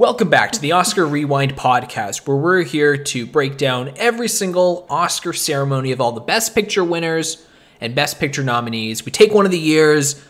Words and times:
Welcome 0.00 0.30
back 0.30 0.52
to 0.52 0.60
the 0.62 0.72
Oscar 0.72 1.06
Rewind 1.06 1.56
podcast, 1.56 2.26
where 2.26 2.38
we're 2.38 2.62
here 2.62 2.96
to 2.96 3.26
break 3.26 3.58
down 3.58 3.92
every 3.96 4.28
single 4.28 4.86
Oscar 4.88 5.34
ceremony 5.34 5.92
of 5.92 6.00
all 6.00 6.12
the 6.12 6.22
Best 6.22 6.54
Picture 6.54 6.82
winners 6.82 7.46
and 7.82 7.94
Best 7.94 8.18
Picture 8.18 8.42
nominees. 8.42 9.04
We 9.04 9.12
take 9.12 9.34
one 9.34 9.44
of 9.44 9.52
the 9.52 9.58
years, 9.58 10.24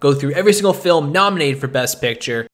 go 0.00 0.12
through 0.12 0.32
every 0.32 0.52
single 0.52 0.72
film 0.72 1.12
nominated 1.12 1.60
for 1.60 1.68
Best 1.68 2.00
Picture, 2.00 2.48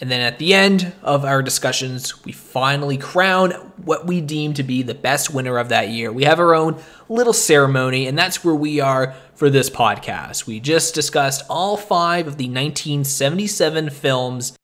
and 0.00 0.10
then 0.10 0.22
at 0.22 0.38
the 0.38 0.54
end 0.54 0.94
of 1.02 1.26
our 1.26 1.42
discussions, 1.42 2.24
we 2.24 2.32
finally 2.32 2.96
crown 2.96 3.50
what 3.84 4.06
we 4.06 4.22
deem 4.22 4.54
to 4.54 4.62
be 4.62 4.82
the 4.82 4.94
best 4.94 5.34
winner 5.34 5.58
of 5.58 5.68
that 5.68 5.90
year. 5.90 6.10
We 6.10 6.24
have 6.24 6.40
our 6.40 6.54
own 6.54 6.80
little 7.10 7.34
ceremony, 7.34 8.06
and 8.06 8.16
that's 8.16 8.42
where 8.42 8.54
we 8.54 8.80
are 8.80 9.14
for 9.34 9.50
this 9.50 9.68
podcast. 9.68 10.46
We 10.46 10.60
just 10.60 10.94
discussed 10.94 11.44
all 11.50 11.76
five 11.76 12.26
of 12.26 12.38
the 12.38 12.48
1977 12.48 13.90
films 13.90 14.56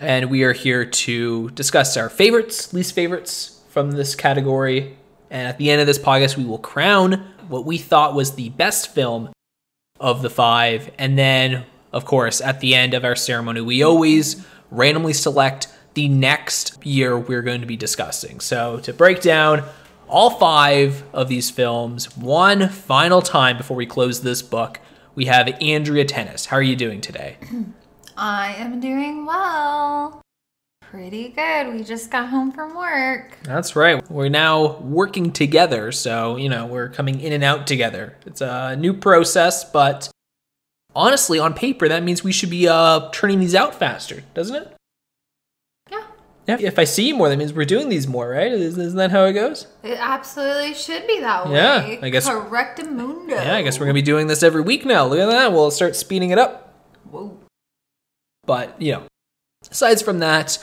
and 0.00 0.30
we 0.30 0.42
are 0.44 0.54
here 0.54 0.84
to 0.86 1.50
discuss 1.50 1.96
our 1.96 2.08
favorites, 2.08 2.72
least 2.72 2.94
favorites 2.94 3.60
from 3.68 3.92
this 3.92 4.14
category. 4.14 4.96
And 5.30 5.46
at 5.46 5.58
the 5.58 5.70
end 5.70 5.80
of 5.80 5.86
this 5.86 5.98
podcast, 5.98 6.36
we 6.36 6.44
will 6.44 6.58
crown 6.58 7.24
what 7.48 7.66
we 7.66 7.76
thought 7.78 8.14
was 8.14 8.34
the 8.34 8.48
best 8.48 8.92
film 8.94 9.30
of 10.00 10.22
the 10.22 10.30
five. 10.30 10.90
And 10.98 11.18
then, 11.18 11.66
of 11.92 12.06
course, 12.06 12.40
at 12.40 12.60
the 12.60 12.74
end 12.74 12.94
of 12.94 13.04
our 13.04 13.14
ceremony, 13.14 13.60
we 13.60 13.82
always 13.82 14.44
randomly 14.70 15.12
select 15.12 15.68
the 15.94 16.08
next 16.08 16.84
year 16.84 17.18
we're 17.18 17.42
going 17.42 17.60
to 17.60 17.66
be 17.66 17.76
discussing. 17.76 18.40
So, 18.40 18.78
to 18.80 18.92
break 18.92 19.20
down 19.20 19.64
all 20.08 20.30
five 20.30 21.04
of 21.12 21.28
these 21.28 21.50
films 21.50 22.16
one 22.16 22.68
final 22.68 23.20
time 23.20 23.56
before 23.56 23.76
we 23.76 23.86
close 23.86 24.22
this 24.22 24.40
book, 24.40 24.80
we 25.14 25.26
have 25.26 25.48
Andrea 25.60 26.04
Tennis. 26.04 26.46
How 26.46 26.56
are 26.56 26.62
you 26.62 26.76
doing 26.76 27.00
today? 27.00 27.36
I 28.20 28.54
am 28.58 28.80
doing 28.80 29.24
well. 29.24 30.20
Pretty 30.82 31.30
good. 31.30 31.72
We 31.72 31.82
just 31.82 32.10
got 32.10 32.28
home 32.28 32.52
from 32.52 32.76
work. 32.76 33.38
That's 33.44 33.74
right. 33.74 34.08
We're 34.10 34.28
now 34.28 34.76
working 34.80 35.32
together, 35.32 35.90
so, 35.90 36.36
you 36.36 36.50
know, 36.50 36.66
we're 36.66 36.90
coming 36.90 37.20
in 37.20 37.32
and 37.32 37.42
out 37.42 37.66
together. 37.66 38.16
It's 38.26 38.42
a 38.42 38.76
new 38.76 38.92
process, 38.92 39.64
but 39.64 40.10
honestly, 40.94 41.38
on 41.38 41.54
paper, 41.54 41.88
that 41.88 42.02
means 42.02 42.22
we 42.22 42.32
should 42.32 42.50
be 42.50 42.68
uh, 42.68 43.08
turning 43.12 43.40
these 43.40 43.54
out 43.54 43.74
faster, 43.74 44.22
doesn't 44.34 44.56
it? 44.56 44.76
Yeah. 45.90 46.02
Yeah. 46.46 46.58
If 46.60 46.78
I 46.78 46.84
see 46.84 47.08
you 47.08 47.14
more, 47.16 47.30
that 47.30 47.38
means 47.38 47.54
we're 47.54 47.64
doing 47.64 47.88
these 47.88 48.06
more, 48.06 48.28
right? 48.28 48.52
Isn't 48.52 48.96
that 48.96 49.12
how 49.12 49.24
it 49.24 49.32
goes? 49.32 49.66
It 49.82 49.96
absolutely 49.98 50.74
should 50.74 51.06
be 51.06 51.20
that 51.20 51.46
way. 51.46 51.54
Yeah, 51.54 51.98
I 52.02 52.10
guess- 52.10 52.28
Correctamundo. 52.28 53.30
Yeah, 53.30 53.54
I 53.56 53.62
guess 53.62 53.78
we're 53.80 53.86
going 53.86 53.94
to 53.96 54.02
be 54.02 54.04
doing 54.04 54.26
this 54.26 54.42
every 54.42 54.60
week 54.60 54.84
now. 54.84 55.06
Look 55.06 55.20
at 55.20 55.26
that. 55.26 55.52
We'll 55.52 55.70
start 55.70 55.96
speeding 55.96 56.30
it 56.30 56.38
up. 56.38 56.74
Whoa. 57.10 57.39
But, 58.46 58.80
you 58.80 58.92
know, 58.92 59.02
aside 59.70 60.00
from 60.02 60.18
that, 60.20 60.58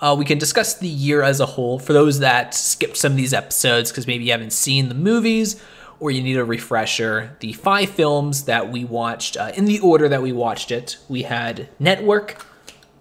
uh, 0.00 0.14
we 0.18 0.24
can 0.24 0.38
discuss 0.38 0.74
the 0.74 0.88
year 0.88 1.22
as 1.22 1.40
a 1.40 1.46
whole 1.46 1.78
for 1.78 1.92
those 1.92 2.18
that 2.20 2.54
skipped 2.54 2.96
some 2.96 3.12
of 3.12 3.16
these 3.16 3.32
episodes 3.32 3.90
because 3.90 4.06
maybe 4.06 4.24
you 4.24 4.32
haven't 4.32 4.52
seen 4.52 4.88
the 4.88 4.94
movies 4.94 5.62
or 5.98 6.10
you 6.10 6.22
need 6.22 6.36
a 6.36 6.44
refresher. 6.44 7.36
The 7.40 7.54
five 7.54 7.90
films 7.90 8.44
that 8.44 8.70
we 8.70 8.84
watched 8.84 9.36
uh, 9.36 9.52
in 9.54 9.64
the 9.64 9.80
order 9.80 10.08
that 10.08 10.22
we 10.22 10.32
watched 10.32 10.70
it 10.70 10.98
we 11.08 11.22
had 11.22 11.68
Network, 11.78 12.44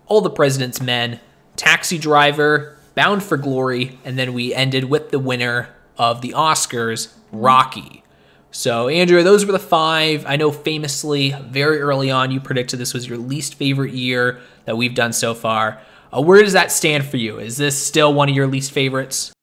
All 0.08 0.22
the 0.22 0.30
President's 0.30 0.82
Men, 0.82 1.20
Taxi 1.58 1.98
Driver, 1.98 2.78
Bound 2.96 3.24
for 3.24 3.36
Glory, 3.36 4.00
and 4.06 4.18
then 4.18 4.34
we 4.34 4.54
ended 4.54 4.86
with 4.86 5.12
the 5.12 5.20
winner 5.20 5.70
of 5.98 6.22
the 6.22 6.32
Oscars, 6.32 7.14
Rocky. 7.32 8.05
So, 8.56 8.88
Andrew, 8.88 9.22
those 9.22 9.46
were 9.46 9.52
the 9.52 9.60
five. 9.60 10.26
I 10.26 10.38
know 10.38 10.50
famously, 10.50 11.36
very 11.50 11.82
early 11.82 12.10
on, 12.10 12.32
you 12.32 12.40
predicted 12.40 12.80
this 12.80 12.94
was 12.94 13.06
your 13.06 13.18
least 13.18 13.56
favorite 13.56 13.94
year 13.94 14.40
that 14.64 14.78
we've 14.78 14.96
done 14.96 15.12
so 15.12 15.34
far. 15.34 15.82
Uh, 16.10 16.22
where 16.22 16.42
does 16.42 16.54
that 16.54 16.72
stand 16.72 17.04
for 17.04 17.18
you? 17.18 17.38
Is 17.38 17.58
this 17.58 17.78
still 17.78 18.14
one 18.14 18.30
of 18.30 18.36
your 18.36 18.48
least 18.48 18.72
favorites? 18.72 19.34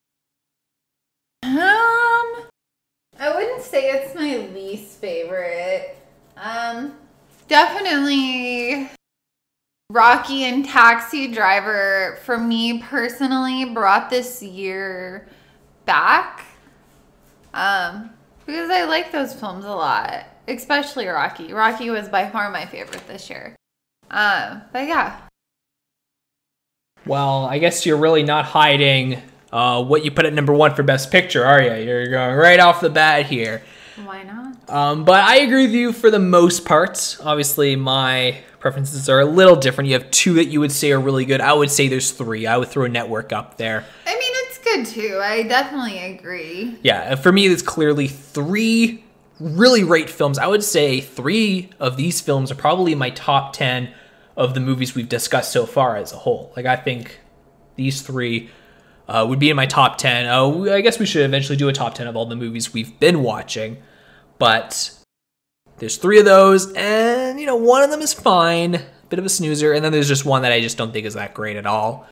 Um, 1.43 1.53
I 1.53 3.35
wouldn't 3.35 3.61
say 3.61 3.91
it's 3.91 4.15
my 4.15 4.51
least 4.55 4.99
favorite. 4.99 5.95
Um, 6.39 6.95
definitely 7.49 8.89
Rocky 9.91 10.45
and 10.45 10.65
Taxi 10.65 11.31
Driver 11.31 12.19
for 12.25 12.39
me 12.39 12.79
personally 12.79 13.67
brought 13.67 14.09
this 14.09 14.43
year 14.43 15.29
back. 15.85 16.47
Um, 17.53 18.09
because 18.47 18.71
I 18.71 18.85
like 18.85 19.13
those 19.13 19.33
films 19.35 19.65
a 19.65 19.71
lot, 19.71 20.25
especially 20.49 21.07
Rocky. 21.07 21.53
Rocky 21.53 21.91
was 21.91 22.09
by 22.09 22.29
far 22.29 22.51
my 22.51 22.67
favorite 22.67 23.07
this 23.07 23.29
year. 23.31 23.57
Um, 24.11 24.63
but 24.73 24.87
yeah, 24.87 25.19
Well, 27.07 27.47
I 27.47 27.59
guess 27.59 27.85
you're 27.87 27.97
really 27.97 28.23
not 28.23 28.45
hiding 28.45 29.21
uh, 29.53 29.83
what 29.83 30.05
you 30.05 30.11
put 30.11 30.25
at 30.27 30.33
number 30.33 30.53
one 30.53 30.75
for 30.75 30.83
Best 30.83 31.11
Picture, 31.11 31.45
are 31.45 31.61
you? 31.63 31.75
You're 31.85 32.09
going 32.09 32.37
right 32.37 32.61
off 32.61 32.81
the 32.81 32.91
bat 32.91 33.27
here. 33.27 33.63
why 34.05 34.23
not? 34.23 34.71
Um, 34.71 35.05
but 35.05 35.25
I 35.25 35.37
agree 35.39 35.67
with 35.67 35.75
you 35.75 35.93
for 35.93 36.11
the 36.11 36.19
most 36.19 36.65
part. 36.65 37.19
Obviously, 37.23 37.77
my 37.77 38.39
preferences 38.61 39.09
are 39.09 39.21
a 39.21 39.25
little 39.27 39.57
different. 39.57 39.89
You 39.89 39.95
have 39.95 40.11
two 40.11 40.35
that 40.35 40.47
you 40.47 40.61
would 40.61 40.73
say 40.73 40.93
are 40.93 41.01
really 41.01 41.25
good. 41.25 41.41
I 41.41 41.53
would 41.53 41.71
say 41.71 41.89
there's 41.89 42.13
three. 42.13 42.47
I 42.47 42.57
would 42.57 42.69
throw 42.69 42.85
a 42.85 42.89
Network 42.89 43.33
up 43.33 43.57
there. 43.57 43.85
I 44.07 44.17
mean, 44.19 44.22
good 44.75 44.87
too. 44.87 45.21
I 45.23 45.43
definitely 45.43 45.99
agree. 45.99 46.79
Yeah, 46.83 47.15
for 47.17 47.33
me, 47.33 47.47
it's 47.47 47.63
clearly 47.63 48.09
three 48.09 49.05
really 49.39 49.83
great 49.83 50.09
films. 50.09 50.39
I 50.39 50.47
would 50.47 50.63
say 50.63 51.01
three 51.01 51.71
of 51.81 51.97
these 51.97 52.21
films 52.21 52.51
are 52.51 52.55
probably 52.57 52.95
my 52.95 53.11
top 53.11 53.53
10 53.53 53.93
of 54.37 54.55
the 54.55 54.61
movies 54.61 54.95
we've 54.95 55.09
discussed 55.09 55.53
so 55.53 55.67
far 55.67 55.97
as 55.97 56.13
a 56.13 56.17
whole. 56.17 56.53
Like, 56.57 56.67
I 56.67 56.77
think 56.77 57.21
these 57.77 58.03
three 58.03 58.51
uh, 59.09 59.27
would 59.29 59.39
be 59.39 59.51
in 59.51 59.57
my 59.57 59.67
top 59.67 59.99
10. 59.99 60.27
Oh, 60.27 60.73
I 60.73 60.81
guess 60.81 60.99
we 60.99 61.07
should 61.07 61.25
eventually 61.25 61.57
do 61.57 61.69
a 61.69 61.73
top 61.73 61.95
10 61.95 62.07
of 62.07 62.17
all 62.17 62.27
the 62.27 62.37
movies 62.37 62.73
we've 62.73 62.99
been 63.01 63.23
watching. 63.23 63.79
But 64.39 64.93
there's 65.79 65.97
three 65.97 66.19
of 66.19 66.25
those, 66.25 66.73
and, 66.75 67.41
you 67.41 67.47
know, 67.47 67.57
one 67.57 67.83
of 67.83 67.91
them 67.91 68.01
is 68.01 68.13
fine, 68.13 68.81
bit 69.09 69.19
of 69.19 69.27
a 69.27 69.29
snoozer, 69.29 69.73
and 69.73 69.85
then 69.85 69.93
there's 69.93 70.09
just 70.09 70.25
one 70.25 70.43
that 70.43 70.53
I 70.53 70.61
just 70.61 70.79
don't 70.79 70.93
think 70.93 71.07
is 71.07 71.15
that 71.15 71.35
great 71.35 71.57
at 71.57 71.67
all. 71.67 72.09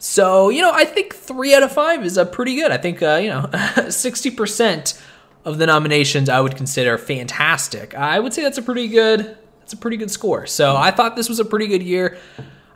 So, 0.00 0.48
you 0.48 0.62
know, 0.62 0.72
I 0.72 0.86
think 0.86 1.14
three 1.14 1.54
out 1.54 1.62
of 1.62 1.72
five 1.72 2.04
is 2.04 2.16
uh, 2.16 2.24
pretty 2.24 2.56
good. 2.56 2.72
I 2.72 2.78
think, 2.78 3.02
uh, 3.02 3.20
you 3.22 3.28
know, 3.28 3.42
60% 3.52 5.02
of 5.44 5.58
the 5.58 5.66
nominations 5.66 6.30
I 6.30 6.40
would 6.40 6.56
consider 6.56 6.96
fantastic. 6.96 7.94
I 7.94 8.18
would 8.18 8.32
say 8.32 8.42
that's 8.42 8.56
a 8.56 8.62
pretty 8.62 8.88
good, 8.88 9.36
that's 9.58 9.74
a 9.74 9.76
pretty 9.76 9.98
good 9.98 10.10
score. 10.10 10.46
So 10.46 10.74
I 10.74 10.90
thought 10.90 11.16
this 11.16 11.28
was 11.28 11.38
a 11.38 11.44
pretty 11.44 11.66
good 11.66 11.82
year. 11.82 12.16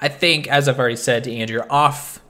I 0.03 0.09
think, 0.09 0.49
as 0.49 0.69
I've 0.69 0.79
already 0.79 0.97
said 0.97 1.25
to 1.25 1.33
Andrew 1.33 1.63
off 1.71 2.21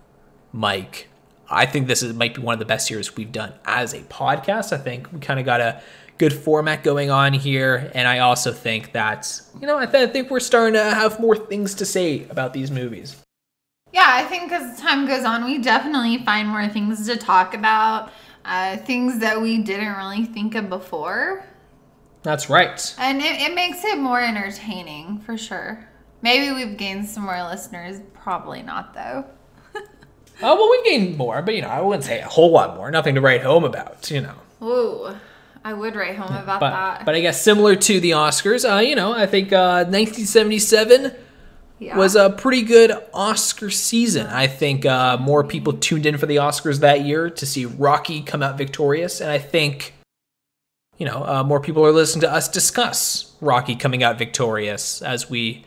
mic, 0.52 1.08
I 1.50 1.66
think 1.66 1.88
this 1.88 2.04
is, 2.04 2.14
might 2.14 2.36
be 2.36 2.42
one 2.42 2.52
of 2.52 2.60
the 2.60 2.64
best 2.64 2.88
years 2.88 3.16
we've 3.16 3.32
done 3.32 3.52
as 3.64 3.94
a 3.94 4.00
podcast. 4.02 4.72
I 4.72 4.78
think 4.78 5.12
we 5.12 5.18
kind 5.18 5.40
of 5.40 5.44
got 5.44 5.60
a 5.60 5.82
good 6.18 6.32
format 6.32 6.84
going 6.84 7.10
on 7.10 7.32
here. 7.32 7.90
And 7.96 8.06
I 8.06 8.20
also 8.20 8.52
think 8.52 8.92
that, 8.92 9.40
you 9.60 9.66
know, 9.66 9.76
I, 9.76 9.86
th- 9.86 10.08
I 10.08 10.12
think 10.12 10.30
we're 10.30 10.38
starting 10.38 10.74
to 10.74 10.84
have 10.84 11.18
more 11.18 11.36
things 11.36 11.74
to 11.74 11.84
say 11.84 12.28
about 12.28 12.52
these 12.52 12.70
movies. 12.70 13.23
Yeah, 13.94 14.08
I 14.08 14.24
think 14.24 14.50
as 14.50 14.80
time 14.80 15.06
goes 15.06 15.24
on, 15.24 15.44
we 15.44 15.58
definitely 15.58 16.18
find 16.24 16.48
more 16.48 16.66
things 16.66 17.06
to 17.06 17.16
talk 17.16 17.54
about, 17.54 18.10
uh, 18.44 18.76
things 18.78 19.20
that 19.20 19.40
we 19.40 19.58
didn't 19.58 19.94
really 19.94 20.24
think 20.24 20.56
of 20.56 20.68
before. 20.68 21.44
That's 22.24 22.50
right. 22.50 22.94
And 22.98 23.22
it, 23.22 23.40
it 23.40 23.54
makes 23.54 23.84
it 23.84 23.96
more 23.98 24.20
entertaining 24.20 25.20
for 25.20 25.38
sure. 25.38 25.88
Maybe 26.22 26.52
we've 26.52 26.76
gained 26.76 27.06
some 27.08 27.22
more 27.22 27.40
listeners. 27.44 28.00
Probably 28.14 28.62
not, 28.62 28.94
though. 28.94 29.26
Oh, 30.42 30.56
well, 30.56 30.68
we've 30.68 30.84
gained 30.84 31.16
more, 31.16 31.42
but, 31.42 31.54
you 31.54 31.62
know, 31.62 31.68
I 31.68 31.80
wouldn't 31.80 32.02
say 32.02 32.20
a 32.20 32.26
whole 32.26 32.50
lot 32.50 32.74
more. 32.76 32.90
Nothing 32.90 33.14
to 33.14 33.20
write 33.20 33.42
home 33.42 33.62
about, 33.62 34.10
you 34.10 34.20
know. 34.20 34.34
Ooh, 34.60 35.14
I 35.64 35.72
would 35.72 35.94
write 35.94 36.16
home 36.16 36.34
about 36.36 36.58
But, 36.58 36.70
that. 36.70 37.04
but 37.06 37.14
I 37.14 37.20
guess 37.20 37.40
similar 37.40 37.76
to 37.76 38.00
the 38.00 38.10
Oscars, 38.10 38.68
uh, 38.68 38.80
you 38.80 38.96
know, 38.96 39.12
I 39.12 39.26
think 39.26 39.52
uh, 39.52 39.84
1977 39.86 41.14
yeah. 41.78 41.96
was 41.96 42.16
a 42.16 42.30
pretty 42.30 42.62
good 42.62 42.92
Oscar 43.12 43.70
season. 43.70 44.26
I 44.26 44.46
think 44.46 44.86
uh, 44.86 45.16
more 45.18 45.44
people 45.44 45.72
tuned 45.72 46.06
in 46.06 46.18
for 46.18 46.26
the 46.26 46.36
Oscars 46.36 46.80
that 46.80 47.02
year 47.04 47.30
to 47.30 47.46
see 47.46 47.64
Rocky 47.66 48.22
come 48.22 48.42
out 48.42 48.56
victorious, 48.56 49.20
and 49.20 49.30
I 49.30 49.38
think, 49.38 49.94
you 50.98 51.06
know, 51.06 51.24
uh, 51.24 51.42
more 51.42 51.60
people 51.60 51.84
are 51.84 51.92
listening 51.92 52.22
to 52.22 52.32
us 52.32 52.48
discuss 52.48 53.34
Rocky 53.40 53.74
coming 53.74 54.02
out 54.02 54.18
victorious 54.18 55.02
as 55.02 55.28
we 55.28 55.64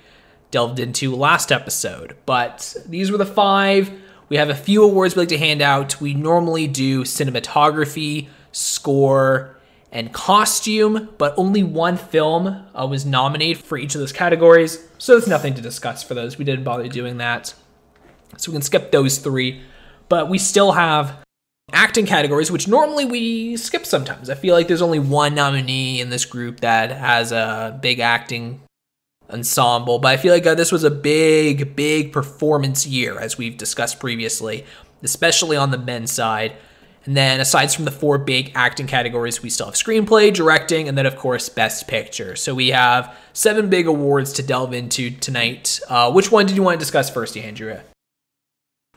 delved 0.52 0.80
into 0.80 1.16
last 1.16 1.52
episode. 1.52 2.16
But 2.26 2.76
these 2.88 3.12
were 3.12 3.18
the 3.18 3.26
five. 3.26 3.92
We 4.30 4.38
have 4.38 4.50
a 4.50 4.56
few 4.56 4.84
awards 4.84 5.16
we 5.16 5.22
like 5.22 5.30
to 5.30 5.38
hand 5.38 5.62
out. 5.62 6.02
We 6.02 6.14
normally 6.14 6.68
do 6.68 7.04
cinematography, 7.04 8.28
score, 8.52 9.57
and 9.92 10.14
costume, 10.14 11.10
but 11.18 11.34
only 11.38 11.64
one 11.64 11.98
film 11.98 12.48
uh, 12.48 12.86
was 12.86 13.06
nominated 13.06 13.64
for 13.64 13.78
each 13.78 13.96
of 13.96 14.02
those 14.02 14.12
categories, 14.12 14.86
so 14.98 15.14
there's 15.14 15.28
nothing 15.28 15.54
to 15.54 15.62
discuss 15.62 16.04
for 16.04 16.14
those. 16.14 16.38
We 16.38 16.46
didn't 16.46 16.64
bother 16.64 16.88
doing 16.88 17.18
that. 17.18 17.54
So 18.38 18.52
we 18.52 18.56
can 18.56 18.62
skip 18.62 18.92
those 18.92 19.18
three, 19.20 19.62
but 20.10 20.30
we 20.30 20.38
still 20.38 20.74
have 20.74 21.18
acting 21.72 22.06
categories, 22.06 22.52
which 22.52 22.68
normally 22.68 23.06
we 23.06 23.58
skip 23.58 23.86
sometimes. 23.86 24.30
I 24.30 24.36
feel 24.36 24.54
like 24.54 24.68
there's 24.68 24.82
only 24.82 25.00
one 25.00 25.36
nominee 25.36 26.02
in 26.02 26.10
this 26.10 26.26
group 26.26 26.60
that 26.62 26.92
has 26.92 27.32
a 27.32 27.78
big 27.82 28.00
acting 28.00 28.62
ensemble. 29.30 30.00
But 30.00 30.10
I 30.10 30.18
feel 30.18 30.34
like 30.34 30.46
uh, 30.46 30.56
this 30.56 30.72
was 30.72 30.84
a 30.84 30.92
big, 30.92 31.76
big 31.76 32.14
performance 32.14 32.86
year, 32.88 33.20
as 33.20 33.38
we've 33.38 33.58
discussed 33.58 34.00
previously, 34.00 34.66
especially 35.04 35.58
on 35.58 35.72
the 35.72 35.78
men's 35.78 36.12
side. 36.12 36.56
And 37.08 37.16
then, 37.16 37.40
aside 37.40 37.72
from 37.72 37.86
the 37.86 37.92
four 37.92 38.18
big 38.18 38.52
acting 38.54 38.86
categories, 38.86 39.42
we 39.42 39.50
still 39.50 39.68
have 39.68 39.76
screenplay, 39.76 40.34
directing, 40.34 40.90
and 40.90 40.98
then, 40.98 41.06
of 41.06 41.16
course, 41.16 41.48
best 41.48 41.88
picture. 41.88 42.36
So 42.36 42.54
we 42.54 42.68
have 42.68 43.18
seven 43.32 43.70
big 43.70 43.88
awards 43.88 44.34
to 44.34 44.44
delve 44.44 44.74
into 44.74 45.12
tonight. 45.12 45.80
Uh, 45.88 46.12
which 46.12 46.34
one 46.34 46.46
did 46.46 46.58
you 46.58 46.64
want 46.64 46.76
to 46.76 46.80
discuss 46.80 47.10
first, 47.10 47.38
Andrea? 47.38 47.86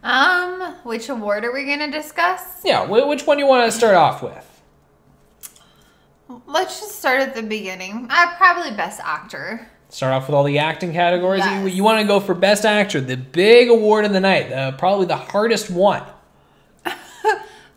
Um, 0.02 0.74
which 0.82 1.08
award 1.08 1.44
are 1.44 1.52
we 1.52 1.64
going 1.64 1.78
to 1.78 1.90
discuss? 1.90 2.42
Yeah, 2.64 2.84
which 2.84 3.28
one 3.28 3.36
do 3.36 3.44
you 3.44 3.48
want 3.48 3.70
to 3.70 3.78
start 3.78 3.94
off 3.94 4.24
with? 4.24 4.46
Let's 6.48 6.80
just 6.80 6.98
start 6.98 7.20
at 7.20 7.36
the 7.36 7.42
beginning. 7.42 8.08
Uh, 8.10 8.34
probably 8.36 8.72
best 8.72 9.00
actor. 9.04 9.68
Start 9.88 10.14
off 10.14 10.26
with 10.26 10.34
all 10.34 10.44
the 10.44 10.58
acting 10.58 10.92
categories. 10.92 11.44
Yes. 11.44 11.62
You, 11.62 11.68
you 11.68 11.84
want 11.84 12.00
to 12.00 12.08
go 12.08 12.18
for 12.18 12.34
best 12.34 12.64
actor, 12.64 13.00
the 13.00 13.16
big 13.16 13.68
award 13.68 14.04
of 14.04 14.12
the 14.12 14.20
night, 14.20 14.50
uh, 14.50 14.72
probably 14.72 15.06
the 15.06 15.16
hardest 15.16 15.70
one. 15.70 16.02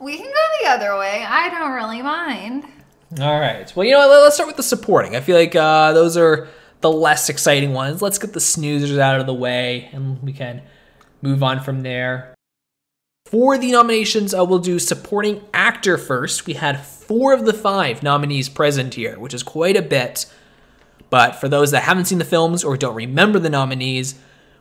We 0.04 0.18
can 0.18 0.26
go 0.26 0.34
the 0.62 0.70
other 0.70 1.00
way. 1.00 1.24
I 1.26 1.48
don't 1.48 1.72
really 1.72 2.02
mind. 2.02 2.66
All 3.22 3.40
right. 3.40 3.74
Well, 3.74 3.86
you 3.86 3.94
know 3.94 4.06
what? 4.06 4.22
Let's 4.22 4.36
start 4.36 4.48
with 4.48 4.58
the 4.58 4.64
supporting. 4.64 5.16
I 5.16 5.22
feel 5.22 5.38
like 5.38 5.56
uh, 5.56 5.94
those 5.94 6.18
are 6.18 6.50
the 6.82 6.92
less 6.92 7.30
exciting 7.30 7.72
ones. 7.72 8.02
Let's 8.02 8.20
get 8.20 8.34
the 8.34 8.42
snoozers 8.42 9.00
out 9.00 9.22
of 9.22 9.28
the 9.28 9.34
way, 9.34 9.90
and 9.94 10.22
we 10.22 10.34
can 10.34 10.62
move 11.22 11.42
on 11.42 11.62
from 11.62 11.84
there. 11.84 12.36
For 13.28 13.58
the 13.58 13.72
nominations, 13.72 14.34
uh, 14.34 14.44
we'll 14.44 14.60
do 14.60 14.78
supporting 14.78 15.42
actor 15.54 15.98
first. 15.98 16.46
We 16.46 16.56
had 16.56 16.86
four 16.86 17.32
of 17.32 17.46
the 17.46 17.54
five 17.54 18.04
nominees 18.04 18.50
present 18.50 18.96
here, 18.96 19.18
which 19.18 19.34
is 19.34 19.42
quite 19.42 19.78
a 19.78 19.82
bit. 19.82 20.26
But 21.10 21.38
for 21.38 21.48
those 21.48 21.72
that 21.72 21.84
haven't 21.84 22.06
seen 22.06 22.18
the 22.18 22.26
films 22.26 22.66
or 22.66 22.76
don't 22.76 22.96
remember 22.96 23.40
the 23.40 23.50
nominees, 23.50 24.16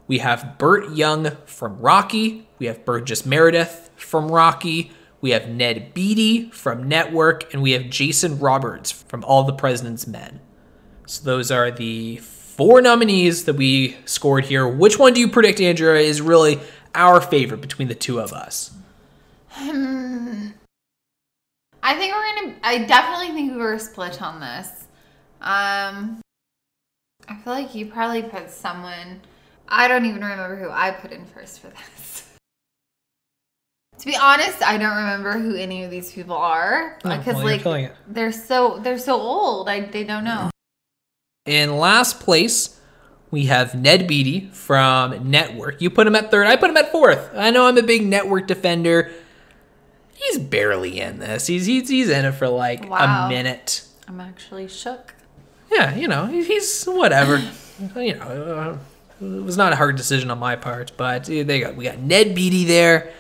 we 0.06 0.19
have 0.19 0.56
Burt 0.56 0.94
Young 0.94 1.33
from 1.47 1.81
Rocky, 1.81 2.47
we 2.61 2.67
have 2.67 2.85
Burgess 2.85 3.27
Meredith 3.27 3.91
from 3.97 4.31
Rocky, 4.31 4.93
we 5.22 5.30
have 5.30 5.48
Ned 5.48 5.94
Beatty 5.94 6.50
from 6.50 6.88
Network, 6.88 7.54
and 7.54 7.62
we 7.62 7.70
have 7.70 7.88
Jason 7.88 8.38
Robards 8.38 8.90
from 8.90 9.24
All 9.24 9.44
the 9.44 9.52
President's 9.54 10.06
Men. 10.06 10.40
So 11.06 11.24
those 11.24 11.50
are 11.50 11.70
the 11.70 12.16
four 12.19 12.82
nominees 12.82 13.44
that 13.44 13.54
we 13.54 13.96
scored 14.04 14.44
here. 14.44 14.69
Which 14.69 14.98
one 14.98 15.14
do 15.14 15.20
you 15.20 15.28
predict, 15.28 15.60
Andrea, 15.60 16.00
is 16.00 16.20
really 16.20 16.60
our 16.94 17.20
favorite 17.20 17.60
between 17.60 17.88
the 17.88 17.94
two 17.94 18.20
of 18.20 18.32
us? 18.32 18.72
I 19.54 20.52
think 21.96 22.14
we're 22.14 22.34
gonna. 22.34 22.54
I 22.62 22.84
definitely 22.84 23.34
think 23.34 23.52
we 23.52 23.58
were 23.58 23.78
split 23.78 24.20
on 24.20 24.40
this. 24.40 24.69
Um, 25.40 26.20
I 27.28 27.36
feel 27.42 27.52
like 27.52 27.74
you 27.74 27.86
probably 27.86 28.22
put 28.22 28.50
someone. 28.50 29.20
I 29.69 29.88
don't 29.88 30.04
even 30.04 30.22
remember 30.22 30.56
who 30.56 30.70
I 30.70 30.90
put 30.90 31.12
in 31.12 31.26
first 31.26 31.60
for 31.60 31.69
this. 31.69 32.28
to 34.02 34.06
be 34.08 34.16
honest, 34.16 34.60
I 34.62 34.78
don't 34.78 34.96
remember 34.96 35.32
who 35.38 35.54
any 35.54 35.84
of 35.84 35.90
these 35.93 36.10
people 36.12 36.34
are 36.37 36.99
Oh, 37.04 37.16
because 37.19 37.37
well, 37.37 37.50
you're 37.54 37.62
like 37.64 37.84
it. 37.87 37.96
they're 38.08 38.32
so 38.32 38.78
they're 38.82 38.99
so 38.99 39.14
old. 39.14 39.69
I 39.69 39.81
they 39.81 40.02
don't 40.04 40.25
know. 40.25 40.50
In 41.46 41.76
last 41.78 42.19
place, 42.20 42.81
we 43.31 43.46
have 43.46 43.75
Ned 43.75 44.06
Beatty 44.08 44.50
from 44.52 45.31
Network. 45.31 45.81
You 45.81 45.88
put 45.90 46.06
him 46.06 46.14
at 46.16 46.31
third. 46.31 46.46
I 46.46 46.56
put 46.56 46.70
him 46.70 46.76
at 46.76 46.90
fourth. 46.93 47.31
I 47.34 47.50
know 47.50 47.66
I'm 47.66 47.78
a 47.78 47.82
big 47.82 48.04
Network 48.04 48.46
defender. 48.49 49.10
He's 50.14 50.38
barely 50.38 51.00
in 51.00 51.19
this. 51.19 51.46
He's 51.46 51.66
he's, 51.66 51.88
he's 51.88 52.08
in 52.08 52.25
it 52.25 52.32
for 52.32 52.48
like 52.48 52.88
Wow. 52.88 53.26
a 53.26 53.28
minute. 53.28 53.84
I'm 54.08 54.20
actually 54.20 54.66
shook. 54.69 55.14
Yeah, 55.70 55.94
you 55.94 56.06
know, 56.08 56.26
he's 56.26 56.84
whatever. 56.84 57.38
you 57.96 58.14
know, 58.14 58.20
uh, 59.20 59.25
it 59.25 59.43
was 59.44 59.56
not 59.56 59.72
a 59.72 59.76
hard 59.76 59.96
decision 59.96 60.31
on 60.31 60.38
my 60.38 60.55
part, 60.56 60.93
but 60.96 61.22
uh, 61.31 61.43
they 61.44 61.60
got 61.60 61.76
we 61.76 61.84
got 61.84 61.98
Ned 61.98 62.34
Beatty 62.34 62.64
there. 62.64 63.12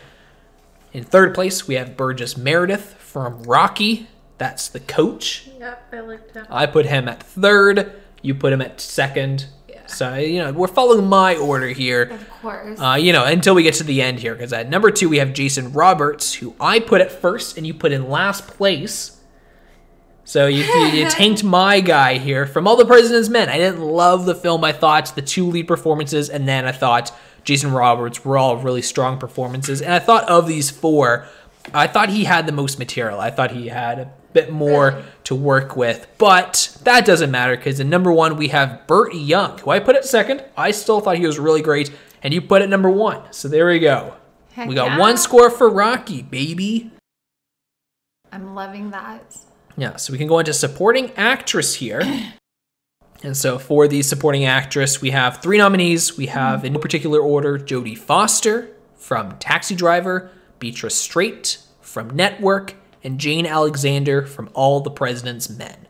In 0.92 1.04
third 1.04 1.34
place, 1.34 1.66
we 1.66 1.76
have 1.76 1.96
Burgess 1.96 2.36
Meredith 2.36 2.94
from 2.98 3.42
Rocky. 3.44 4.08
That's 4.38 4.68
the 4.68 4.80
coach. 4.80 5.48
Yep, 5.58 5.88
I 5.92 6.00
looked 6.00 6.36
up. 6.36 6.46
I 6.50 6.66
put 6.66 6.86
him 6.86 7.08
at 7.08 7.22
third. 7.22 7.92
You 8.20 8.34
put 8.34 8.52
him 8.52 8.60
at 8.60 8.80
second. 8.80 9.46
Yeah. 9.68 9.86
So 9.86 10.14
you 10.14 10.38
know 10.38 10.52
we're 10.52 10.68
following 10.68 11.06
my 11.06 11.36
order 11.36 11.68
here. 11.68 12.02
Of 12.02 12.30
course. 12.42 12.80
Uh, 12.80 12.96
you 13.00 13.12
know 13.12 13.24
until 13.24 13.54
we 13.54 13.62
get 13.62 13.74
to 13.74 13.84
the 13.84 14.02
end 14.02 14.18
here, 14.18 14.34
because 14.34 14.52
at 14.52 14.68
number 14.68 14.90
two 14.90 15.08
we 15.08 15.18
have 15.18 15.32
Jason 15.32 15.72
Robards, 15.72 16.34
who 16.34 16.54
I 16.60 16.80
put 16.80 17.00
at 17.00 17.10
first, 17.10 17.56
and 17.56 17.66
you 17.66 17.72
put 17.72 17.92
in 17.92 18.10
last 18.10 18.46
place. 18.46 19.18
So 20.24 20.46
you, 20.46 20.62
you, 20.62 20.86
you 20.86 21.10
tanked 21.10 21.42
my 21.42 21.80
guy 21.80 22.18
here 22.18 22.46
from 22.46 22.68
All 22.68 22.76
the 22.76 22.86
President's 22.86 23.28
Men. 23.28 23.48
I 23.48 23.58
didn't 23.58 23.80
love 23.80 24.24
the 24.24 24.34
film. 24.34 24.62
I 24.62 24.72
thought 24.72 25.14
the 25.14 25.22
two 25.22 25.46
lead 25.46 25.66
performances, 25.66 26.30
and 26.30 26.46
then 26.46 26.64
I 26.64 26.72
thought 26.72 27.12
Jason 27.44 27.72
Robards 27.72 28.24
were 28.24 28.38
all 28.38 28.56
really 28.56 28.82
strong 28.82 29.18
performances. 29.18 29.82
And 29.82 29.92
I 29.92 29.98
thought 29.98 30.28
of 30.28 30.46
these 30.46 30.70
four, 30.70 31.26
I 31.74 31.86
thought 31.86 32.08
he 32.08 32.24
had 32.24 32.46
the 32.46 32.52
most 32.52 32.78
material. 32.78 33.20
I 33.20 33.30
thought 33.30 33.52
he 33.52 33.68
had 33.68 33.98
a 33.98 34.12
bit 34.32 34.50
more 34.50 35.02
to 35.24 35.34
work 35.34 35.76
with. 35.76 36.06
But 36.18 36.76
that 36.84 37.04
doesn't 37.04 37.30
matter 37.30 37.56
because 37.56 37.80
in 37.80 37.90
number 37.90 38.12
one 38.12 38.36
we 38.36 38.48
have 38.48 38.86
Burt 38.86 39.14
Young, 39.14 39.58
who 39.58 39.70
I 39.70 39.80
put 39.80 39.96
at 39.96 40.04
second. 40.04 40.44
I 40.56 40.70
still 40.70 41.00
thought 41.00 41.18
he 41.18 41.26
was 41.26 41.38
really 41.38 41.62
great, 41.62 41.90
and 42.22 42.32
you 42.32 42.40
put 42.40 42.62
at 42.62 42.68
number 42.68 42.90
one. 42.90 43.22
So 43.32 43.48
there 43.48 43.66
we 43.66 43.78
go. 43.78 44.14
Heck 44.52 44.68
we 44.68 44.74
got 44.74 44.92
yeah. 44.92 44.98
one 44.98 45.16
score 45.16 45.50
for 45.50 45.68
Rocky, 45.68 46.22
baby. 46.22 46.90
I'm 48.30 48.54
loving 48.54 48.90
that. 48.90 49.36
Yeah, 49.76 49.96
so 49.96 50.12
we 50.12 50.18
can 50.18 50.28
go 50.28 50.38
into 50.38 50.52
supporting 50.52 51.12
actress 51.16 51.74
here. 51.74 52.02
And 53.22 53.36
so 53.36 53.58
for 53.58 53.86
the 53.86 54.02
supporting 54.02 54.44
actress, 54.44 55.00
we 55.00 55.10
have 55.10 55.40
three 55.42 55.58
nominees. 55.58 56.16
We 56.16 56.26
have, 56.26 56.64
in 56.64 56.72
no 56.72 56.80
particular 56.80 57.20
order, 57.20 57.58
Jodie 57.58 57.96
Foster 57.96 58.68
from 58.96 59.38
Taxi 59.38 59.76
Driver, 59.76 60.30
Beatrice 60.58 60.96
Straight 60.96 61.58
from 61.80 62.10
Network, 62.10 62.74
and 63.04 63.18
Jane 63.18 63.46
Alexander 63.46 64.26
from 64.26 64.50
All 64.54 64.80
the 64.80 64.90
President's 64.90 65.48
Men. 65.48 65.86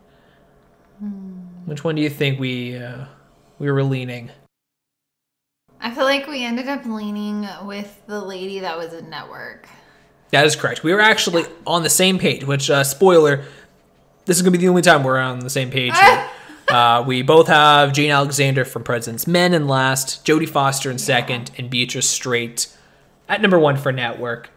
Which 1.65 1.85
one 1.85 1.95
do 1.95 2.03
you 2.03 2.11
think 2.11 2.39
we 2.39 2.77
uh, 2.77 3.07
we 3.59 3.71
were 3.71 3.83
leaning? 3.83 4.31
I 5.81 5.91
feel 5.91 6.05
like 6.05 6.27
we 6.27 6.45
ended 6.45 6.69
up 6.69 6.85
leaning 6.85 7.49
with 7.65 8.03
the 8.07 8.21
lady 8.21 8.61
that 8.61 8.77
was 8.77 8.93
in 8.93 9.11
network. 9.11 9.69
That 10.31 10.47
is 10.47 10.55
correct. 10.55 10.85
We 10.85 10.93
were 10.93 11.01
actually 11.01 11.45
on 11.67 11.83
the 11.83 11.91
same 11.91 12.19
page. 12.19 12.45
Which 12.45 12.71
uh, 12.71 12.85
spoiler, 12.85 13.45
this 14.27 14.37
is 14.37 14.43
gonna 14.43 14.53
be 14.53 14.59
the 14.59 14.69
only 14.69 14.83
time 14.83 15.03
we're 15.03 15.19
on 15.19 15.41
the 15.41 15.51
same 15.51 15.71
page. 15.71 15.95
Uh, 16.73 17.05
we 17.07 17.21
both 17.21 17.49
have 17.49 17.93
Jane 17.93 18.11
Alexander 18.11 18.65
from 18.65 18.83
President's 18.83 19.27
Men 19.27 19.53
in 19.53 19.69
last, 19.69 20.25
Jodie 20.25 20.49
Foster 20.49 20.91
in 20.91 20.99
second, 20.99 21.51
and 21.59 21.69
Beatrice 21.69 22.09
Straight 22.09 22.75
at 23.29 23.43
number 23.43 23.59
one 23.59 23.77
for 23.77 23.93
Network. 23.93 24.49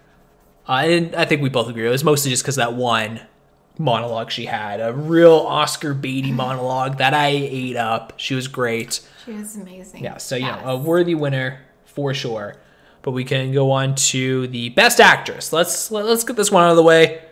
Uh, 0.67 0.83
and 0.85 1.15
I 1.15 1.25
think 1.25 1.41
we 1.41 1.49
both 1.49 1.67
agree. 1.67 1.85
It 1.85 1.89
was 1.89 2.05
mostly 2.05 2.31
just 2.31 2.43
because 2.43 2.55
that 2.55 2.73
one 2.73 3.19
monologue 3.77 4.31
she 4.31 4.45
had, 4.45 4.79
a 4.79 4.93
real 4.93 5.33
Oscar 5.33 5.93
Beatty 5.93 6.31
monologue 6.31 6.99
that 6.99 7.13
I 7.13 7.27
ate 7.27 7.75
up. 7.75 8.13
She 8.15 8.33
was 8.33 8.47
great. 8.47 9.01
She 9.25 9.33
was 9.33 9.57
amazing. 9.57 10.01
Yeah, 10.01 10.15
so 10.15 10.37
you 10.37 10.45
know, 10.45 10.61
a 10.63 10.77
worthy 10.77 11.15
winner 11.15 11.59
for 11.83 12.13
sure. 12.13 12.55
But 13.01 13.11
we 13.11 13.25
can 13.25 13.51
go 13.51 13.71
on 13.71 13.93
to 13.95 14.47
the 14.47 14.69
best 14.69 15.01
actress. 15.01 15.51
Let's 15.51 15.91
let, 15.91 16.05
let's 16.05 16.23
get 16.23 16.37
this 16.37 16.49
one 16.49 16.63
out 16.63 16.71
of 16.71 16.77
the 16.77 16.83
way. 16.83 17.24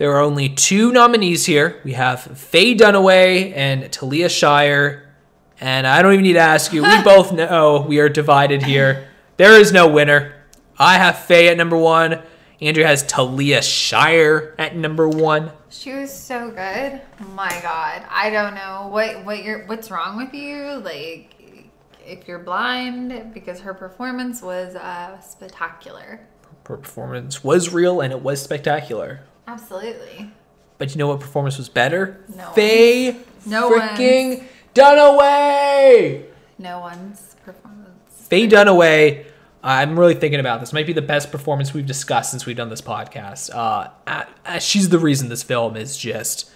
There 0.00 0.12
are 0.12 0.22
only 0.22 0.48
two 0.48 0.92
nominees 0.92 1.44
here. 1.44 1.78
We 1.84 1.92
have 1.92 2.22
Faye 2.22 2.74
Dunaway 2.74 3.54
and 3.54 3.92
Talia 3.92 4.30
Shire. 4.30 5.12
And 5.60 5.86
I 5.86 6.00
don't 6.00 6.14
even 6.14 6.22
need 6.22 6.32
to 6.32 6.38
ask 6.38 6.72
you. 6.72 6.82
We 6.82 7.02
both 7.04 7.34
know 7.34 7.84
we 7.86 7.98
are 7.98 8.08
divided 8.08 8.62
here. 8.62 9.10
There 9.36 9.60
is 9.60 9.72
no 9.72 9.86
winner. 9.86 10.32
I 10.78 10.94
have 10.96 11.18
Faye 11.18 11.48
at 11.48 11.58
number 11.58 11.76
one. 11.76 12.22
Andrew 12.62 12.82
has 12.82 13.02
Talia 13.02 13.60
Shire 13.60 14.54
at 14.58 14.74
number 14.74 15.06
one. 15.06 15.52
She 15.68 15.92
was 15.92 16.10
so 16.10 16.48
good. 16.48 17.02
My 17.34 17.60
God, 17.62 18.02
I 18.08 18.30
don't 18.30 18.54
know 18.54 18.88
what 18.90 19.22
what 19.26 19.44
you're 19.44 19.66
what's 19.66 19.90
wrong 19.90 20.16
with 20.16 20.32
you. 20.32 20.80
Like, 20.82 21.34
if 22.06 22.26
you're 22.26 22.38
blind, 22.38 23.34
because 23.34 23.60
her 23.60 23.74
performance 23.74 24.40
was 24.40 24.76
uh, 24.76 25.20
spectacular. 25.20 26.26
Her 26.66 26.78
performance 26.78 27.44
was 27.44 27.70
real 27.70 28.00
and 28.00 28.14
it 28.14 28.22
was 28.22 28.40
spectacular. 28.40 29.20
Absolutely. 29.50 30.30
But 30.78 30.92
you 30.92 30.98
know 30.98 31.08
what 31.08 31.20
performance 31.20 31.58
was 31.58 31.68
better? 31.68 32.24
No 32.34 32.50
Faye 32.52 33.16
No 33.46 33.70
freaking 33.70 34.44
Dunaway! 34.74 36.24
No 36.58 36.80
one's 36.80 37.34
performance. 37.44 38.26
Faye 38.28 38.46
Dunaway, 38.46 39.26
I'm 39.62 39.98
really 39.98 40.14
thinking 40.14 40.38
about 40.40 40.60
this. 40.60 40.72
Might 40.72 40.86
be 40.86 40.92
the 40.92 41.02
best 41.02 41.32
performance 41.32 41.74
we've 41.74 41.86
discussed 41.86 42.30
since 42.30 42.46
we've 42.46 42.56
done 42.56 42.70
this 42.70 42.80
podcast. 42.80 43.50
Uh, 43.52 43.90
uh, 44.06 44.24
uh, 44.46 44.58
she's 44.58 44.88
the 44.88 44.98
reason 44.98 45.28
this 45.28 45.42
film 45.42 45.76
is 45.76 45.98
just 45.98 46.50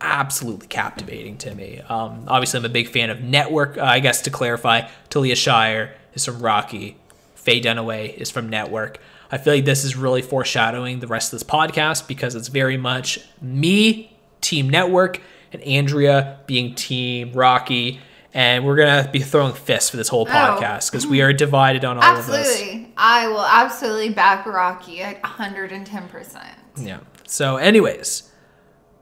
absolutely 0.00 0.66
captivating 0.66 1.36
to 1.38 1.54
me. 1.54 1.82
Um, 1.88 2.24
obviously, 2.26 2.58
I'm 2.58 2.64
a 2.64 2.70
big 2.70 2.88
fan 2.88 3.10
of 3.10 3.20
Network. 3.20 3.76
Uh, 3.76 3.82
I 3.82 4.00
guess 4.00 4.22
to 4.22 4.30
clarify, 4.30 4.88
Talia 5.10 5.36
Shire 5.36 5.94
is 6.14 6.24
from 6.24 6.40
Rocky. 6.40 6.96
Faye 7.34 7.60
Dunaway 7.60 8.14
is 8.14 8.30
from 8.30 8.48
Network. 8.48 8.98
I 9.32 9.38
feel 9.38 9.54
like 9.54 9.64
this 9.64 9.84
is 9.84 9.96
really 9.96 10.22
foreshadowing 10.22 11.00
the 11.00 11.06
rest 11.06 11.32
of 11.32 11.38
this 11.38 11.48
podcast 11.48 12.08
because 12.08 12.34
it's 12.34 12.48
very 12.48 12.76
much 12.76 13.18
me, 13.40 14.16
Team 14.40 14.68
Network, 14.68 15.20
and 15.52 15.62
Andrea 15.62 16.38
being 16.46 16.74
Team 16.74 17.32
Rocky. 17.32 18.00
and 18.32 18.64
we're 18.64 18.76
gonna 18.76 19.08
be 19.12 19.18
throwing 19.18 19.52
fists 19.52 19.90
for 19.90 19.96
this 19.96 20.06
whole 20.06 20.24
Oh. 20.28 20.32
podcast 20.32 20.88
because 20.88 21.04
we 21.04 21.20
are 21.20 21.32
divided 21.32 21.84
on 21.84 21.98
all 21.98 22.16
of 22.16 22.26
this. 22.28 22.48
Absolutely. 22.48 22.92
I 22.96 23.26
will 23.26 23.44
absolutely 23.44 24.10
back 24.10 24.46
Rocky 24.46 25.02
at 25.02 25.20
110%. 25.24 26.44
Yeah. 26.76 26.98
So, 27.26 27.56
anyways, 27.56 28.29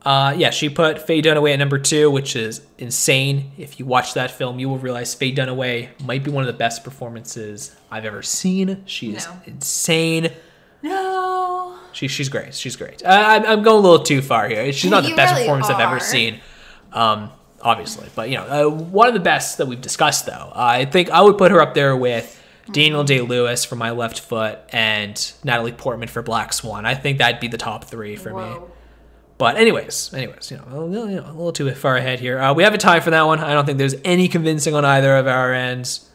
uh, 0.05 0.33
yeah, 0.37 0.49
she 0.49 0.69
put 0.69 1.01
Faye 1.05 1.21
Dunaway 1.21 1.53
at 1.53 1.59
number 1.59 1.77
two, 1.77 2.09
which 2.09 2.35
is 2.35 2.61
insane. 2.77 3.51
If 3.57 3.79
you 3.79 3.85
watch 3.85 4.13
that 4.13 4.31
film, 4.31 4.57
you 4.59 4.69
will 4.69 4.77
realize 4.77 5.13
Faye 5.13 5.33
Dunaway 5.33 5.89
might 6.05 6.23
be 6.23 6.31
one 6.31 6.43
of 6.43 6.47
the 6.47 6.53
best 6.57 6.83
performances 6.83 7.75
I've 7.91 8.05
ever 8.05 8.21
seen. 8.21 8.83
She's 8.85 9.25
No. 9.27 9.33
insane. 9.45 10.31
No. 10.81 11.77
She, 11.91 12.07
she's 12.07 12.29
great. 12.29 12.53
She's 12.53 12.75
great. 12.75 13.05
I, 13.05 13.35
I'm- 13.35 13.45
I'm 13.45 13.63
going 13.63 13.77
a 13.77 13.87
little 13.87 14.03
too 14.05 14.21
far 14.21 14.47
here. 14.47 14.71
She's 14.71 14.91
not 14.91 15.03
the 15.09 15.15
best 15.15 15.33
really 15.33 15.45
performance 15.45 15.69
I've 15.69 15.79
ever 15.81 15.99
seen, 15.99 16.39
um, 16.93 17.31
obviously. 17.61 18.07
But, 18.15 18.29
you 18.29 18.37
know, 18.37 18.67
uh, 18.67 18.69
one 18.69 19.07
of 19.07 19.13
the 19.13 19.19
best 19.19 19.57
that 19.57 19.67
we've 19.67 19.81
discussed, 19.81 20.25
though. 20.25 20.51
I 20.55 20.85
think 20.85 21.09
I 21.09 21.21
would 21.21 21.37
put 21.37 21.51
her 21.51 21.61
up 21.61 21.73
there 21.73 21.95
with 21.97 22.35
Daniel 22.71 23.03
Day 23.03 23.21
Lewis 23.21 23.65
for 23.65 23.75
My 23.75 23.91
Left 23.91 24.19
Foot 24.19 24.59
and 24.69 25.33
Natalie 25.43 25.71
Portman 25.73 26.07
for 26.07 26.21
Black 26.21 26.53
Swan. 26.53 26.85
I 26.85 26.93
think 26.95 27.17
that'd 27.17 27.39
be 27.41 27.47
the 27.47 27.57
top 27.57 27.85
three 27.85 28.15
for 28.15 28.33
me. 28.33 28.55
But 29.39 29.55
anyways, 29.57 30.13
anyways, 30.13 30.51
you 30.51 30.57
know, 30.57 30.65
a 30.69 30.79
little, 30.83 31.09
you 31.09 31.15
know, 31.15 31.25
a 31.25 31.31
little 31.31 31.51
too 31.53 31.71
far 31.71 31.95
ahead 31.95 32.19
here. 32.19 32.39
Uh, 32.39 32.53
we 32.53 32.61
have 32.63 32.73
a 32.73 32.77
tie 32.77 32.99
for 32.99 33.09
that 33.09 33.23
one. 33.23 33.39
I 33.39 33.53
don't 33.53 33.65
think 33.65 33.77
there's 33.79 33.95
any 34.03 34.27
convincing 34.27 34.75
on 34.75 34.83
either 34.85 35.15
of 35.17 35.27
our 35.27 35.53
ends 35.53 36.09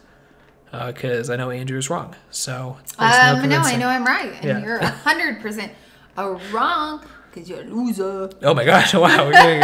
because 0.71 1.29
I 1.29 1.35
know 1.35 1.49
Andrew 1.49 1.77
is 1.77 1.89
wrong. 1.89 2.15
So 2.31 2.77
Um, 2.99 3.49
no, 3.49 3.59
I 3.61 3.75
know 3.77 3.87
I'm 3.89 4.05
right. 4.05 4.31
And 4.41 4.45
Yeah. 4.45 4.59
you're 4.63 4.79
100% 4.79 5.71
a 6.17 6.29
wrong 6.53 7.03
because 7.33 7.49
you're 7.49 7.61
a 7.61 7.63
loser. 7.63 8.29
Oh 8.43 8.53
my 8.53 8.63
gosh! 8.63 8.93
Wow, 9.05 9.31
doing, 9.31 9.63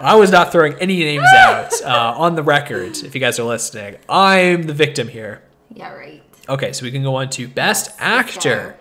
I 0.00 0.14
was 0.16 0.30
not 0.30 0.50
throwing 0.50 0.72
any 0.74 0.98
names 1.00 1.28
out 1.36 1.72
uh, 1.82 2.14
on 2.16 2.34
the 2.34 2.42
record. 2.42 2.96
If 2.96 3.14
you 3.14 3.20
guys 3.20 3.38
are 3.38 3.44
listening, 3.44 3.96
I'm 4.08 4.62
the 4.64 4.72
victim 4.74 5.08
here. 5.08 5.42
Yeah, 5.74 5.92
right. 5.92 6.22
Okay, 6.48 6.72
so 6.72 6.84
we 6.84 6.90
can 6.92 7.02
go 7.02 7.16
on 7.16 7.28
to 7.30 7.46
best 7.46 7.90
actor. 7.98 8.76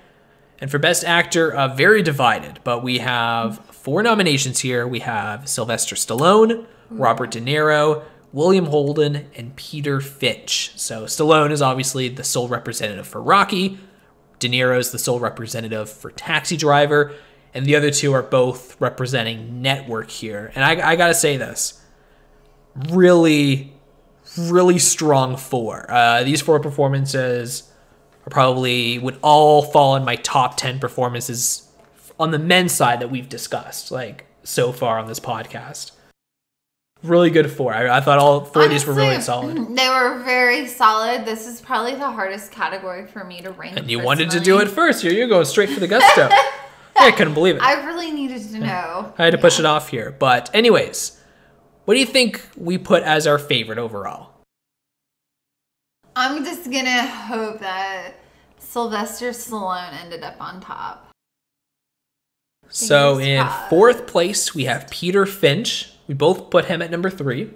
And 0.60 0.72
for 0.72 0.80
Best 0.80 1.04
Actor, 1.04 1.54
uh, 1.54 1.68
very 1.76 2.02
divided, 2.02 2.62
but 2.64 2.82
we 2.82 3.00
have 3.00 3.60
four 3.86 4.02
nominations 4.02 4.62
here. 4.62 4.88
We 4.88 5.02
have 5.02 5.48
Sylvester 5.48 5.96
Stallone, 5.96 6.66
Robert 6.90 7.30
De 7.30 7.40
Niro, 7.40 8.04
William 8.34 8.66
Holden, 8.66 9.28
and 9.36 9.56
Peter 9.56 10.02
Finch. 10.02 10.72
So 10.76 11.04
Stallone 11.04 11.52
is 11.52 11.62
obviously 11.62 12.10
the 12.10 12.24
sole 12.24 12.48
representative 12.48 13.06
for 13.06 13.22
Rocky. 13.22 13.78
De 14.40 14.50
Niro 14.50 14.80
is 14.80 14.92
the 14.92 14.98
sole 14.98 15.20
representative 15.20 15.88
for 15.88 16.10
Taxi 16.10 16.58
Driver, 16.58 17.14
and 17.54 17.64
the 17.68 17.76
other 17.76 17.92
two 17.92 18.12
are 18.12 18.24
both 18.24 18.76
representing 18.82 19.62
Network 19.62 20.10
here. 20.10 20.52
And 20.56 20.66
I, 20.66 20.94
I 20.94 20.96
gotta 20.96 21.14
say 21.14 21.38
this, 21.38 21.80
really, 22.90 23.72
really 24.36 24.80
strong 24.80 25.38
four. 25.38 25.86
Uh, 25.92 26.24
these 26.24 26.42
four 26.42 26.60
performances 26.60 27.72
are 28.26 28.32
probably 28.32 28.98
would 28.98 29.20
all 29.22 29.62
fall 29.62 29.96
in 29.96 30.04
my 30.04 30.16
top 30.16 30.58
10 30.58 30.80
performances 30.80 31.66
on 32.20 32.32
the 32.32 32.40
men's 32.40 32.72
side 32.72 33.00
that 33.00 33.12
we've 33.12 33.30
discussed 33.30 33.92
like 33.92 34.26
so 34.44 34.72
far 34.72 35.00
on 35.00 35.08
this 35.08 35.20
podcast. 35.20 35.92
Really 37.04 37.30
good 37.30 37.52
four. 37.52 37.74
I, 37.74 37.98
I 37.98 38.02
thought 38.02 38.20
all 38.20 38.46
four 38.46 38.64
of 38.64 38.70
these 38.70 38.86
were 38.86 38.94
really 38.94 39.22
solid. 39.22 39.58
They 39.76 39.90
were 39.90 40.24
very 40.24 40.66
solid. 40.68 41.26
This 41.26 41.46
is 41.46 41.62
probably 41.62 41.94
the 41.94 42.10
hardest 42.10 42.52
category 42.52 43.06
for 43.06 43.24
me 43.24 43.42
to 43.42 43.52
rank. 43.52 43.78
and 43.78 43.92
you 43.92 44.00
wanted 44.00 44.32
to 44.32 44.40
do 44.40 44.60
it 44.60 44.70
first. 44.70 45.02
Here 45.02 45.12
you 45.12 45.28
go 45.28 45.44
straight 45.44 45.70
for 45.70 45.80
the 45.80 45.88
gusto 45.88 46.30
i 46.98 47.12
couldn't 47.12 47.34
believe 47.34 47.58
it. 47.58 47.62
I, 47.62 47.82
I 47.82 47.86
really 47.86 48.12
needed 48.12 48.42
to 48.52 48.60
know. 48.60 49.14
I 49.18 49.26
had 49.26 49.32
to 49.32 49.38
push 49.38 49.60
it 49.60 49.66
off 49.66 49.90
here. 49.90 50.16
But 50.18 50.50
anyways 50.54 51.22
what 51.86 51.94
do 51.94 52.00
you 52.00 52.08
think 52.08 52.42
we 52.58 52.80
put 52.80 53.04
as 53.04 53.28
our 53.28 53.38
favorite 53.38 53.78
overall? 53.78 54.32
I'm 56.16 56.44
just 56.44 56.72
gonna 56.72 57.06
hope 57.06 57.60
that 57.60 58.14
Sylvester 58.58 59.30
Stallone 59.30 59.94
ended 59.94 60.24
up 60.24 60.36
on 60.40 60.62
top. 60.62 61.12
So 62.70 63.20
in 63.20 63.48
fourth 63.70 64.08
place, 64.08 64.54
we 64.54 64.66
have 64.66 64.90
Peter 64.90 65.26
Finch. 65.26 65.92
We 66.08 66.14
both 66.14 66.50
put 66.50 66.66
him 66.66 66.82
at 66.82 66.92
number 66.92 67.10
three. 67.10 67.52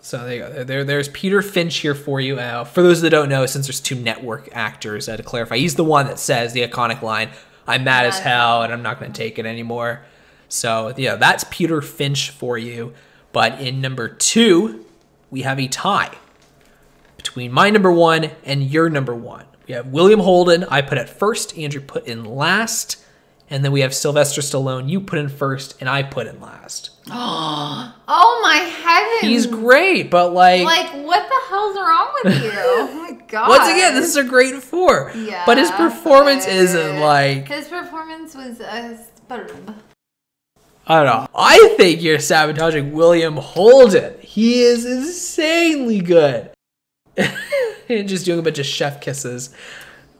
So 0.00 0.24
there 0.24 0.34
you 0.34 0.40
go. 0.42 0.52
There, 0.52 0.64
there- 0.64 0.84
there's 0.84 1.08
Peter 1.08 1.42
Finch 1.42 1.76
here 1.78 1.94
for 1.94 2.20
you. 2.20 2.38
Uh, 2.38 2.64
for 2.64 2.82
those 2.82 3.00
that 3.02 3.10
don't 3.10 3.28
know, 3.28 3.46
since 3.46 3.66
there's 3.66 3.80
two 3.80 3.94
network 3.94 4.48
actors, 4.52 5.08
uh, 5.08 5.16
to 5.16 5.22
clarify, 5.22 5.56
he's 5.58 5.74
the 5.76 5.84
one 5.84 6.06
that 6.06 6.18
says 6.18 6.52
the 6.52 6.66
iconic 6.66 7.02
line, 7.02 7.30
"I'm 7.66 7.84
mad 7.84 8.06
as 8.06 8.14
Mad 8.14 8.18
as 8.18 8.18
hell, 8.20 8.62
and 8.62 8.72
I'm 8.72 8.82
not 8.82 8.98
going 8.98 9.12
to 9.12 9.16
take 9.18 9.38
it 9.38 9.46
anymore." 9.46 10.02
So 10.48 10.92
yeah, 10.96 11.14
that's 11.16 11.44
Peter 11.50 11.80
Finch 11.80 12.30
for 12.30 12.58
you. 12.58 12.92
But 13.32 13.60
in 13.60 13.80
number 13.80 14.08
two, 14.08 14.84
we 15.30 15.42
have 15.42 15.58
a 15.58 15.66
tie 15.68 16.10
between 17.16 17.50
my 17.52 17.70
number 17.70 17.90
one 17.90 18.30
and 18.44 18.62
your 18.70 18.90
number 18.90 19.14
one. 19.14 19.44
We 19.68 19.74
have 19.74 19.86
William 19.86 20.20
Holden, 20.20 20.64
I 20.68 20.82
put 20.82 20.98
at 20.98 21.08
first, 21.08 21.56
Andrew 21.56 21.80
put 21.80 22.06
in 22.06 22.24
last. 22.24 22.96
And 23.52 23.62
then 23.62 23.70
we 23.70 23.82
have 23.82 23.94
Sylvester 23.94 24.40
Stallone, 24.40 24.88
you 24.88 24.98
put 24.98 25.18
in 25.18 25.28
first, 25.28 25.76
and 25.78 25.86
I 25.86 26.02
put 26.02 26.26
in 26.26 26.40
last. 26.40 26.88
Oh 27.10 28.40
my 28.42 28.56
heavens! 28.56 29.20
He's 29.30 29.46
great, 29.46 30.10
but 30.10 30.32
like, 30.32 30.64
Like, 30.64 30.90
what 31.04 31.28
the 31.28 31.38
hell's 31.50 31.76
wrong 31.76 32.14
with 32.24 32.42
you? 32.42 32.50
oh 32.54 33.06
my 33.10 33.26
god! 33.26 33.50
once 33.50 33.68
again, 33.68 33.94
this 33.94 34.06
is 34.06 34.16
a 34.16 34.24
great 34.24 34.62
four. 34.62 35.12
Yeah, 35.14 35.44
but 35.44 35.58
his 35.58 35.70
performance 35.72 36.46
but 36.46 36.54
isn't 36.54 36.96
uh, 36.96 37.00
like, 37.02 37.48
His 37.48 37.68
performance 37.68 38.34
was 38.34 38.58
uh, 38.62 38.96
a 38.96 39.34
spurb. 39.34 39.74
I 40.86 41.04
don't 41.04 41.06
know. 41.06 41.28
I 41.34 41.74
think 41.76 42.00
you're 42.00 42.20
sabotaging 42.20 42.92
William 42.92 43.36
Holden. 43.36 44.14
He 44.20 44.62
is 44.62 44.86
insanely 44.86 46.00
good. 46.00 46.50
and 47.16 48.08
just 48.08 48.24
doing 48.24 48.38
a 48.38 48.42
bunch 48.42 48.58
of 48.58 48.64
chef 48.64 49.02
kisses. 49.02 49.54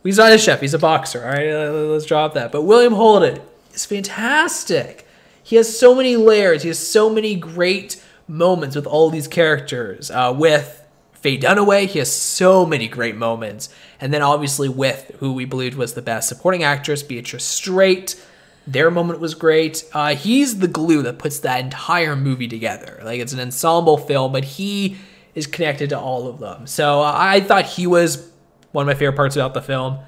He's 0.02 0.18
not 0.18 0.32
a 0.32 0.38
chef, 0.38 0.61
he's 0.61 0.75
a 0.75 0.78
boxer, 0.78 1.25
all 1.25 1.30
right? 1.30 1.50
Uh, 1.50 1.71
Let's 1.71 2.06
drop 2.06 2.35
that. 2.35 2.50
But 2.50 2.62
William 2.62 2.94
Holden 2.94 3.40
is 3.73 3.85
fantastic. 3.85 5.06
He 5.42 5.56
has 5.56 5.78
so 5.78 5.94
many 5.94 6.16
layers, 6.16 6.62
he 6.62 6.68
has 6.68 6.78
so 6.78 7.09
many 7.09 7.35
great 7.35 8.02
moments 8.28 8.75
with 8.76 8.87
all 8.87 9.11
these 9.11 9.28
characters. 9.28 10.11
Uh, 10.11 10.35
with 10.37 10.85
Faye 11.12 11.38
Dunaway, 11.38 11.87
he 11.87 12.00
has 12.00 12.11
so 12.11 12.66
many 12.66 12.88
great 12.88 13.16
moments. 13.16 13.68
And 14.00 14.12
then 14.12 14.23
obviously 14.23 14.68
with 14.68 15.12
who 15.21 15.32
we 15.32 15.44
believed 15.44 15.76
was 15.76 15.94
the 15.94 16.02
best 16.02 16.28
supporting 16.28 16.64
actress, 16.64 17.02
Beatrice 17.02 17.44
Straight. 17.44 18.21
Their 18.66 18.90
moment 18.90 19.21
was 19.21 19.35
great. 19.35 19.85
Uh, 19.92 20.14
he's 20.14 20.59
the 20.59 20.68
glue 20.68 21.02
that 21.02 21.18
puts 21.18 21.40
that 21.40 21.61
entire 21.61 22.16
movie 22.16 22.49
together. 22.49 23.00
Like 23.04 23.21
it's 23.21 23.32
an 23.32 23.40
ensemble 23.40 23.99
film, 23.99 24.32
but 24.32 24.44
he 24.44 24.97
is 25.35 25.47
connected 25.47 25.90
to 25.90 25.99
all 25.99 26.28
of 26.28 26.38
them. 26.38 26.66
So 26.66 27.00
uh, 27.00 27.12
I 27.16 27.40
thought 27.40 27.66
he 27.66 27.87
was 27.87 28.31
one 28.72 28.82
of 28.82 28.86
my 28.86 28.94
favorite 28.94 29.16
parts 29.16 29.36
about 29.36 29.54
the 29.54 29.62
film, 29.62 29.98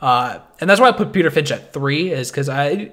uh, 0.00 0.40
and 0.60 0.68
that's 0.68 0.80
why 0.80 0.88
I 0.88 0.92
put 0.92 1.12
Peter 1.12 1.30
Finch 1.30 1.50
at 1.50 1.72
three. 1.72 2.10
Is 2.12 2.30
because 2.30 2.48
I 2.48 2.90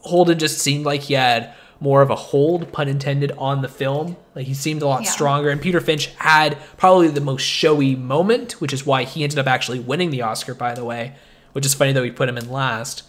Holden 0.00 0.38
just 0.38 0.58
seemed 0.58 0.84
like 0.86 1.02
he 1.02 1.14
had 1.14 1.52
more 1.78 2.00
of 2.00 2.08
a 2.08 2.14
hold, 2.16 2.72
pun 2.72 2.88
intended, 2.88 3.32
on 3.36 3.60
the 3.60 3.68
film. 3.68 4.16
Like 4.34 4.46
he 4.46 4.54
seemed 4.54 4.80
a 4.82 4.86
lot 4.88 5.02
Yeah. 5.04 5.10
stronger, 5.10 5.50
and 5.50 5.60
Peter 5.60 5.80
Finch 5.80 6.06
had 6.18 6.56
probably 6.78 7.08
the 7.08 7.20
most 7.20 7.42
showy 7.42 7.94
moment, 7.96 8.60
which 8.60 8.72
is 8.72 8.86
why 8.86 9.04
he 9.04 9.22
ended 9.24 9.38
up 9.38 9.46
actually 9.46 9.80
winning 9.80 10.10
the 10.10 10.22
Oscar. 10.22 10.54
By 10.54 10.72
the 10.74 10.84
way, 10.84 11.14
which 11.52 11.66
is 11.66 11.74
funny 11.74 11.92
that 11.92 12.02
we 12.02 12.10
put 12.10 12.28
him 12.28 12.38
in 12.38 12.50
last. 12.50 13.02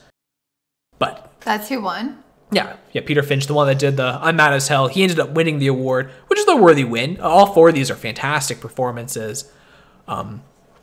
But 1.00 1.32
That's 1.42 1.70
who 1.70 1.80
won. 1.82 2.24
yeah, 2.52 2.76
yeah, 2.92 3.02
Peter 3.06 3.22
Finch, 3.24 3.46
the 3.48 3.54
one 3.54 3.68
that 3.68 3.78
did 3.80 3.96
the 3.98 4.18
I'm 4.22 4.36
Mad 4.36 4.52
as 4.54 4.68
Hell, 4.68 4.88
he 4.88 5.04
ended 5.04 5.20
up 5.20 5.30
winning 5.30 5.60
the 5.60 5.68
award, 5.68 6.10
which 6.28 6.40
is 6.40 6.48
a 6.48 6.56
worthy 6.56 6.84
win. 6.84 7.22
All 7.22 7.54
four 7.54 7.70
of 7.70 7.76
these 7.76 7.92
are 7.92 7.96
fantastic 7.96 8.60
performances. 8.60 9.50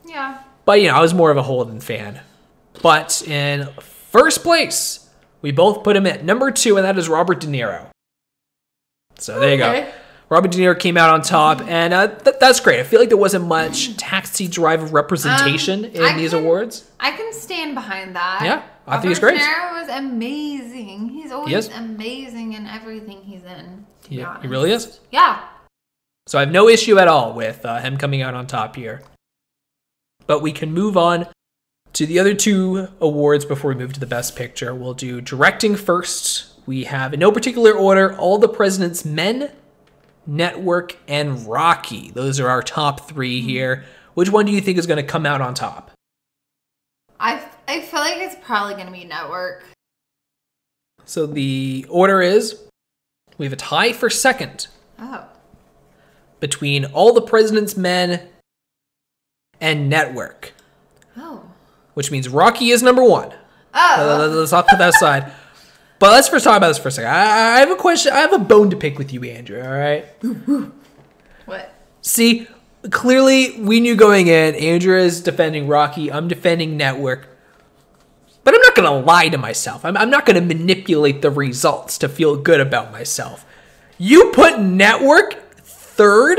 Yeah. 0.06 0.38
But, 0.64 0.80
you 0.80 0.88
know, 0.88 0.94
I 0.94 1.00
was 1.00 1.12
more 1.14 1.30
of 1.30 1.36
a 1.36 1.42
Holden 1.42 1.80
fan. 1.80 2.20
But 2.82 3.22
in 3.26 3.68
first 3.80 4.42
place, 4.42 5.08
we 5.42 5.52
both 5.52 5.84
put 5.84 5.96
him 5.96 6.06
at 6.06 6.24
number 6.24 6.50
two, 6.50 6.76
and 6.76 6.84
that 6.84 6.98
is 6.98 7.08
Robert 7.08 7.40
De 7.40 7.46
Niro. 7.46 7.86
So 9.18 9.38
there 9.38 9.52
you 9.52 9.58
go. 9.58 9.92
Robert 10.30 10.50
De 10.50 10.58
Niro 10.58 10.78
came 10.78 10.96
out 10.96 11.10
on 11.10 11.22
top, 11.22 11.60
and 11.62 11.92
uh, 11.92 12.08
th- 12.08 12.36
that's 12.40 12.58
great. 12.60 12.80
I 12.80 12.82
feel 12.82 12.98
like 12.98 13.10
there 13.10 13.18
wasn't 13.18 13.46
much 13.46 13.96
taxi 13.96 14.48
driver 14.48 14.86
representation 14.86 15.84
Um, 15.84 15.90
in 15.94 16.16
these 16.16 16.32
awards. 16.32 16.90
I 16.98 17.10
can 17.12 17.32
stand 17.32 17.74
behind 17.74 18.16
that. 18.16 18.40
Yeah, 18.42 18.62
I 18.86 18.98
think 18.98 19.10
he's 19.10 19.22
Robert 19.22 19.36
great. 19.36 19.40
De 19.40 19.44
Niro 19.46 19.80
was 19.80 19.88
amazing. 19.90 21.10
He's 21.10 21.30
always 21.30 21.54
is. 21.54 21.68
amazing 21.76 22.54
in 22.54 22.66
everything 22.66 23.22
he's 23.22 23.44
in. 23.44 23.86
Yeah, 24.08 24.40
he 24.40 24.48
really 24.48 24.72
is. 24.72 24.98
Yeah. 25.12 25.44
So 26.26 26.38
I 26.38 26.40
have 26.40 26.50
no 26.50 26.68
issue 26.68 26.98
at 26.98 27.06
all 27.06 27.34
with 27.34 27.64
uh, 27.66 27.80
him 27.80 27.98
coming 27.98 28.22
out 28.22 28.34
on 28.34 28.46
top 28.46 28.76
here. 28.76 29.02
But 30.26 30.40
we 30.40 30.52
can 30.52 30.72
move 30.72 30.96
on 30.96 31.26
to 31.92 32.06
the 32.06 32.18
other 32.18 32.34
two 32.34 32.88
awards 33.00 33.44
before 33.44 33.70
we 33.70 33.76
move 33.76 33.92
to 33.92 34.00
the 34.00 34.06
best 34.06 34.36
picture. 34.36 34.74
We'll 34.74 34.94
do 34.94 35.20
directing 35.20 35.76
first. 35.76 36.52
We 36.66 36.84
have, 36.84 37.12
in 37.12 37.20
no 37.20 37.30
particular 37.30 37.72
order, 37.72 38.16
All 38.16 38.38
the 38.38 38.48
President's 38.48 39.04
Men, 39.04 39.50
Network, 40.26 40.96
and 41.06 41.46
Rocky. 41.46 42.10
Those 42.10 42.40
are 42.40 42.48
our 42.48 42.62
top 42.62 43.08
three 43.08 43.40
hmm. 43.40 43.48
here. 43.48 43.84
Which 44.14 44.30
one 44.30 44.46
do 44.46 44.52
you 44.52 44.60
think 44.60 44.78
is 44.78 44.86
going 44.86 45.04
to 45.04 45.08
come 45.08 45.26
out 45.26 45.40
on 45.40 45.54
top? 45.54 45.90
I 47.20 47.42
I 47.66 47.80
feel 47.80 48.00
like 48.00 48.18
it's 48.18 48.36
probably 48.42 48.74
gonna 48.74 48.90
be 48.90 49.04
network. 49.04 49.64
So 51.04 51.26
the 51.26 51.86
order 51.88 52.20
is 52.20 52.60
we 53.38 53.46
have 53.46 53.52
a 53.52 53.56
tie 53.56 53.92
for 53.92 54.10
second 54.10 54.68
Oh. 54.98 55.26
between 56.40 56.84
All 56.86 57.12
the 57.12 57.22
President's 57.22 57.76
Men 57.76 58.28
and 59.64 59.88
Network, 59.88 60.52
Oh. 61.16 61.42
which 61.94 62.10
means 62.10 62.28
Rocky 62.28 62.70
is 62.70 62.82
number 62.82 63.02
one. 63.02 63.32
Uh, 63.72 63.96
Oh. 63.98 64.28
Let's 64.30 64.52
not 64.52 64.68
put 64.68 64.78
that 64.78 64.90
aside. 64.94 65.32
But 66.00 66.10
let's 66.10 66.28
first 66.28 66.44
talk 66.44 66.56
about 66.58 66.68
this 66.68 66.76
for 66.78 66.88
a 66.88 66.90
second. 66.90 67.10
I, 67.10 67.56
I 67.56 67.58
have 67.60 67.70
a 67.70 67.76
question. 67.76 68.12
I 68.12 68.18
have 68.18 68.32
a 68.34 68.38
bone 68.38 68.68
to 68.70 68.76
pick 68.76 68.98
with 68.98 69.12
you, 69.12 69.22
Andrew. 69.24 69.62
All 69.62 69.70
right. 69.72 70.04
What? 71.46 71.72
See, 72.02 72.46
clearly 72.90 73.58
we 73.60 73.80
knew 73.80 73.94
going 73.96 74.26
in. 74.26 74.54
Andrew 74.56 74.98
is 74.98 75.20
defending 75.22 75.66
Rocky. 75.68 76.12
I'm 76.12 76.28
defending 76.28 76.76
Network. 76.76 77.28
But 78.42 78.54
I'm 78.54 78.60
not 78.60 78.74
going 78.74 78.90
to 78.90 79.06
lie 79.06 79.28
to 79.28 79.38
myself. 79.38 79.84
I'm, 79.84 79.96
I'm 79.96 80.10
not 80.10 80.26
going 80.26 80.36
to 80.36 80.54
manipulate 80.54 81.22
the 81.22 81.30
results 81.30 81.96
to 81.98 82.08
feel 82.08 82.36
good 82.36 82.60
about 82.60 82.92
myself. 82.92 83.46
You 83.96 84.30
put 84.32 84.60
Network 84.60 85.56
third. 85.62 86.38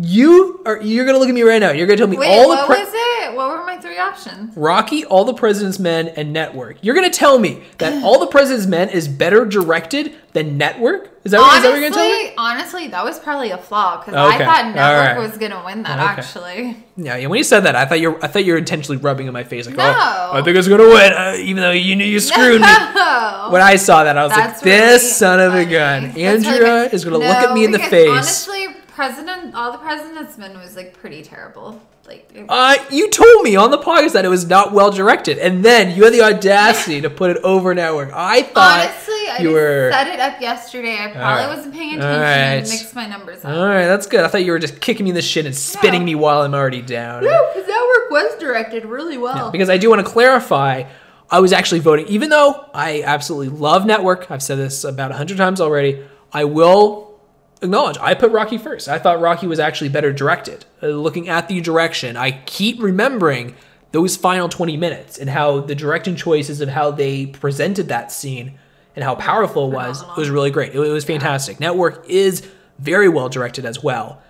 You 0.00 0.62
are. 0.64 0.80
You're 0.80 1.04
to 1.06 1.18
look 1.18 1.28
at 1.28 1.34
me 1.34 1.42
right 1.42 1.58
now. 1.58 1.72
You're 1.72 1.86
to 1.88 1.96
tell 1.96 2.06
me 2.06 2.16
Wait, 2.16 2.28
all 2.38 2.42
the. 2.50 2.56
what 2.56 2.66
pre- 2.68 2.78
was 2.84 2.88
it? 2.92 3.34
What 3.34 3.50
were 3.50 3.64
my 3.66 3.78
three 3.78 3.98
options? 3.98 4.56
Rocky, 4.56 5.04
All 5.04 5.24
the 5.24 5.34
President's 5.34 5.78
Men, 5.80 6.08
and 6.08 6.32
Network. 6.32 6.76
You're 6.82 6.94
gonna 6.94 7.10
tell 7.10 7.38
me 7.38 7.62
that 7.78 8.02
All 8.04 8.20
the 8.20 8.28
President's 8.28 8.66
Men 8.66 8.90
is 8.90 9.08
better 9.08 9.44
directed 9.44 10.14
than 10.34 10.56
Network? 10.56 11.10
Is 11.24 11.32
that, 11.32 11.40
what- 11.40 11.56
is 11.56 11.62
that 11.64 11.70
what 11.70 11.80
you're 11.80 11.90
gonna 11.90 12.00
tell 12.00 12.08
me? 12.08 12.32
Honestly, 12.38 12.38
honestly, 12.38 12.88
that 12.88 13.04
was 13.04 13.18
probably 13.18 13.50
a 13.50 13.58
flaw 13.58 13.98
because 13.98 14.14
Okay, 14.14 14.44
I 14.44 14.46
thought 14.46 14.64
Network 14.74 15.16
right. 15.16 15.28
was 15.28 15.36
gonna 15.36 15.62
win 15.64 15.82
that. 15.82 15.98
Okay. 15.98 16.08
Actually, 16.20 16.76
Yeah, 16.96 17.16
yeah. 17.16 17.26
When 17.26 17.36
you 17.38 17.44
said 17.44 17.60
that, 17.60 17.74
I 17.74 17.84
thought 17.84 17.98
you're 18.00 18.22
I 18.24 18.28
thought 18.28 18.44
you 18.44 18.52
were 18.52 18.58
intentionally 18.58 18.98
rubbing 18.98 19.26
in 19.26 19.32
my 19.32 19.42
face 19.44 19.66
like, 19.66 19.76
No. 19.76 19.84
oh, 19.84 20.30
I 20.34 20.42
think 20.42 20.56
it's 20.56 20.68
gonna 20.68 20.84
win, 20.88 21.12
uh, 21.12 21.34
even 21.38 21.60
though 21.62 21.72
you 21.72 21.96
knew 21.96 22.04
you 22.04 22.20
screwed 22.20 22.60
me. 22.60 22.66
No. 22.94 23.48
When 23.50 23.62
I 23.62 23.74
saw 23.76 24.04
that, 24.04 24.16
I 24.16 24.22
was 24.24 24.32
That's 24.32 24.58
like, 24.58 24.64
this 24.64 25.02
really 25.02 25.12
son 25.14 25.40
of 25.40 25.54
a 25.54 25.64
gun, 25.64 26.04
Andrea 26.16 26.84
is 26.90 27.04
gonna 27.04 27.18
look 27.18 27.26
at 27.26 27.52
me 27.52 27.64
in 27.64 27.72
the 27.72 27.78
face. 27.78 28.08
Honestly, 28.10 28.66
President, 28.98 29.54
all 29.54 29.70
the 29.70 29.78
President's 29.78 30.36
Men 30.38 30.58
was 30.58 30.74
like 30.74 30.92
pretty 30.92 31.22
terrible. 31.22 31.80
Like, 32.04 32.28
it, 32.34 32.46
Uh, 32.48 32.74
you 32.90 33.08
told 33.10 33.44
me 33.44 33.54
on 33.54 33.70
the 33.70 33.78
podcast 33.78 34.10
that 34.14 34.24
it 34.24 34.28
was 34.28 34.48
not 34.48 34.72
well 34.72 34.90
directed, 34.90 35.38
and 35.38 35.64
then 35.64 35.96
you 35.96 36.02
had 36.02 36.12
the 36.12 36.22
audacity 36.22 37.00
to 37.02 37.08
put 37.08 37.30
it 37.30 37.36
over 37.44 37.72
Network. 37.76 38.10
I 38.12 38.42
thought 38.42 38.86
honestly, 38.90 39.14
I 39.30 39.36
you 39.38 39.44
just 39.50 39.54
were. 39.54 39.90
set 39.92 40.08
it 40.08 40.18
up 40.18 40.40
yesterday. 40.40 40.94
I 40.98 41.12
probably 41.12 41.20
right. 41.44 41.46
wasn't 41.56 41.74
paying 41.74 41.94
attention 41.94 42.22
and 42.22 42.68
mixed 42.68 42.94
my 42.96 43.06
numbers 43.06 43.44
up. 43.44 43.52
All 43.56 43.66
right, 43.68 43.86
that's 43.86 44.08
good. 44.08 44.24
I 44.24 44.26
thought 44.26 44.44
you 44.44 44.50
were 44.50 44.58
just 44.58 44.80
kicking 44.80 45.04
me 45.04 45.10
in 45.10 45.14
the 45.14 45.22
shin 45.22 45.46
and 45.46 45.54
spitting 45.54 46.00
No. 46.00 46.06
me 46.06 46.14
while 46.16 46.40
I'm 46.42 46.54
already 46.54 46.82
down. 46.82 47.22
No, 47.22 47.50
because 47.54 47.68
Network 47.68 48.10
was 48.10 48.34
directed 48.40 48.84
really 48.84 49.16
well. 49.16 49.52
because 49.52 49.70
I 49.70 49.78
do 49.78 49.88
want 49.90 50.04
to 50.04 50.12
clarify, 50.12 50.82
I 51.30 51.38
was 51.38 51.52
actually 51.52 51.78
voting, 51.80 52.08
even 52.08 52.30
though 52.30 52.64
I 52.74 53.04
absolutely 53.04 53.56
love 53.56 53.86
Network. 53.86 54.28
I've 54.28 54.42
said 54.42 54.58
this 54.58 54.82
about 54.82 55.12
a 55.12 55.14
hundred 55.14 55.36
times 55.36 55.60
already. 55.60 56.02
I 56.32 56.42
will 56.46 57.07
acknowledge 57.62 57.98
I 58.00 58.14
put 58.14 58.32
Rocky 58.32 58.58
first. 58.58 58.88
I 58.88 58.98
thought 58.98 59.20
Rocky 59.20 59.46
was 59.46 59.58
actually 59.58 59.88
better 59.90 60.12
directed. 60.12 60.64
Uh, 60.82 60.88
looking 60.88 61.28
at 61.28 61.48
the 61.48 61.60
direction, 61.60 62.16
I 62.16 62.42
keep 62.46 62.82
remembering 62.82 63.54
those 63.92 64.16
final 64.16 64.48
20 64.48 64.76
minutes 64.76 65.18
and 65.18 65.30
how 65.30 65.60
the 65.60 65.74
directing 65.74 66.16
choices 66.16 66.60
of 66.60 66.68
how 66.68 66.90
they 66.90 67.26
presented 67.26 67.88
that 67.88 68.12
scene 68.12 68.58
and 68.94 69.04
how 69.04 69.14
powerful 69.14 69.70
it 69.70 69.74
was. 69.74 70.02
It 70.02 70.16
was 70.16 70.30
really 70.30 70.50
great. 70.50 70.74
It, 70.74 70.80
it 70.80 70.90
was 70.90 71.04
fantastic. 71.04 71.60
Network 71.60 72.04
is 72.08 72.46
very 72.78 73.08
well 73.08 73.28
directed 73.28 73.64
as 73.64 73.82
well. 73.82 74.20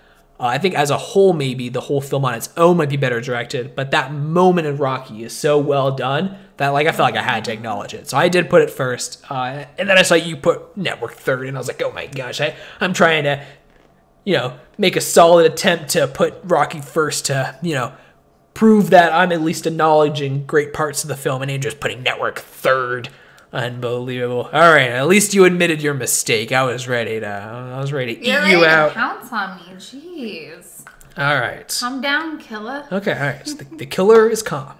Uh, 0.40 0.46
I 0.46 0.58
think 0.58 0.74
as 0.74 0.90
a 0.90 0.96
whole, 0.96 1.32
maybe 1.32 1.68
the 1.68 1.80
whole 1.80 2.00
film 2.00 2.24
on 2.24 2.34
its 2.34 2.48
own 2.56 2.76
might 2.76 2.88
be 2.88 2.96
better 2.96 3.20
directed, 3.20 3.74
but 3.74 3.90
that 3.90 4.12
moment 4.12 4.68
in 4.68 4.76
Rocky 4.76 5.24
is 5.24 5.36
so 5.36 5.58
well 5.58 5.90
done 5.90 6.38
that 6.58 6.68
like 6.68 6.86
I 6.86 6.92
felt 6.92 7.12
like 7.12 7.20
I 7.20 7.24
had 7.24 7.44
to 7.46 7.52
acknowledge 7.52 7.92
it. 7.92 8.08
So 8.08 8.16
I 8.16 8.28
did 8.28 8.48
put 8.48 8.62
it 8.62 8.70
first, 8.70 9.24
uh, 9.30 9.64
and 9.76 9.88
then 9.88 9.98
I 9.98 10.02
saw 10.02 10.14
you 10.14 10.36
put 10.36 10.76
Network 10.76 11.14
third, 11.14 11.48
and 11.48 11.56
I 11.56 11.60
was 11.60 11.68
like, 11.68 11.82
oh 11.82 11.92
my 11.92 12.06
gosh, 12.06 12.40
I, 12.40 12.54
I'm 12.80 12.92
trying 12.92 13.24
to, 13.24 13.44
you 14.24 14.34
know, 14.34 14.58
make 14.76 14.94
a 14.94 15.00
solid 15.00 15.50
attempt 15.50 15.90
to 15.90 16.06
put 16.06 16.34
Rocky 16.44 16.80
first 16.80 17.26
to, 17.26 17.58
you 17.62 17.74
know, 17.74 17.92
prove 18.54 18.90
that 18.90 19.12
I'm 19.12 19.32
at 19.32 19.40
least 19.40 19.66
acknowledging 19.66 20.46
great 20.46 20.72
parts 20.72 21.02
of 21.02 21.08
the 21.08 21.16
film, 21.16 21.42
and 21.42 21.50
Andrew's 21.50 21.74
putting 21.74 22.02
Network 22.02 22.38
third. 22.38 23.08
Unbelievable. 23.52 24.50
All 24.52 24.72
right, 24.72 24.90
at 24.90 25.06
least 25.06 25.34
you 25.34 25.44
admitted 25.44 25.82
your 25.82 25.94
mistake. 25.94 26.52
I 26.52 26.64
was 26.64 26.86
ready 26.86 27.20
to, 27.20 27.26
I 27.26 27.80
was 27.80 27.92
ready 27.92 28.16
to 28.16 28.24
You're 28.26 28.36
eat 28.36 28.40
ready 28.40 28.52
you 28.52 28.60
to 28.60 28.68
out. 28.68 28.92
pounce 28.94 29.32
on 29.32 29.56
me. 29.56 29.62
Jeez. 29.76 30.84
All 31.16 31.34
right. 31.40 31.66
Calm 31.80 32.00
down, 32.00 32.38
killer. 32.38 32.86
Okay, 32.92 33.12
all 33.12 33.18
right. 33.18 33.46
So 33.46 33.54
the, 33.54 33.64
the 33.76 33.86
killer 33.86 34.28
is 34.28 34.42
calm. 34.42 34.74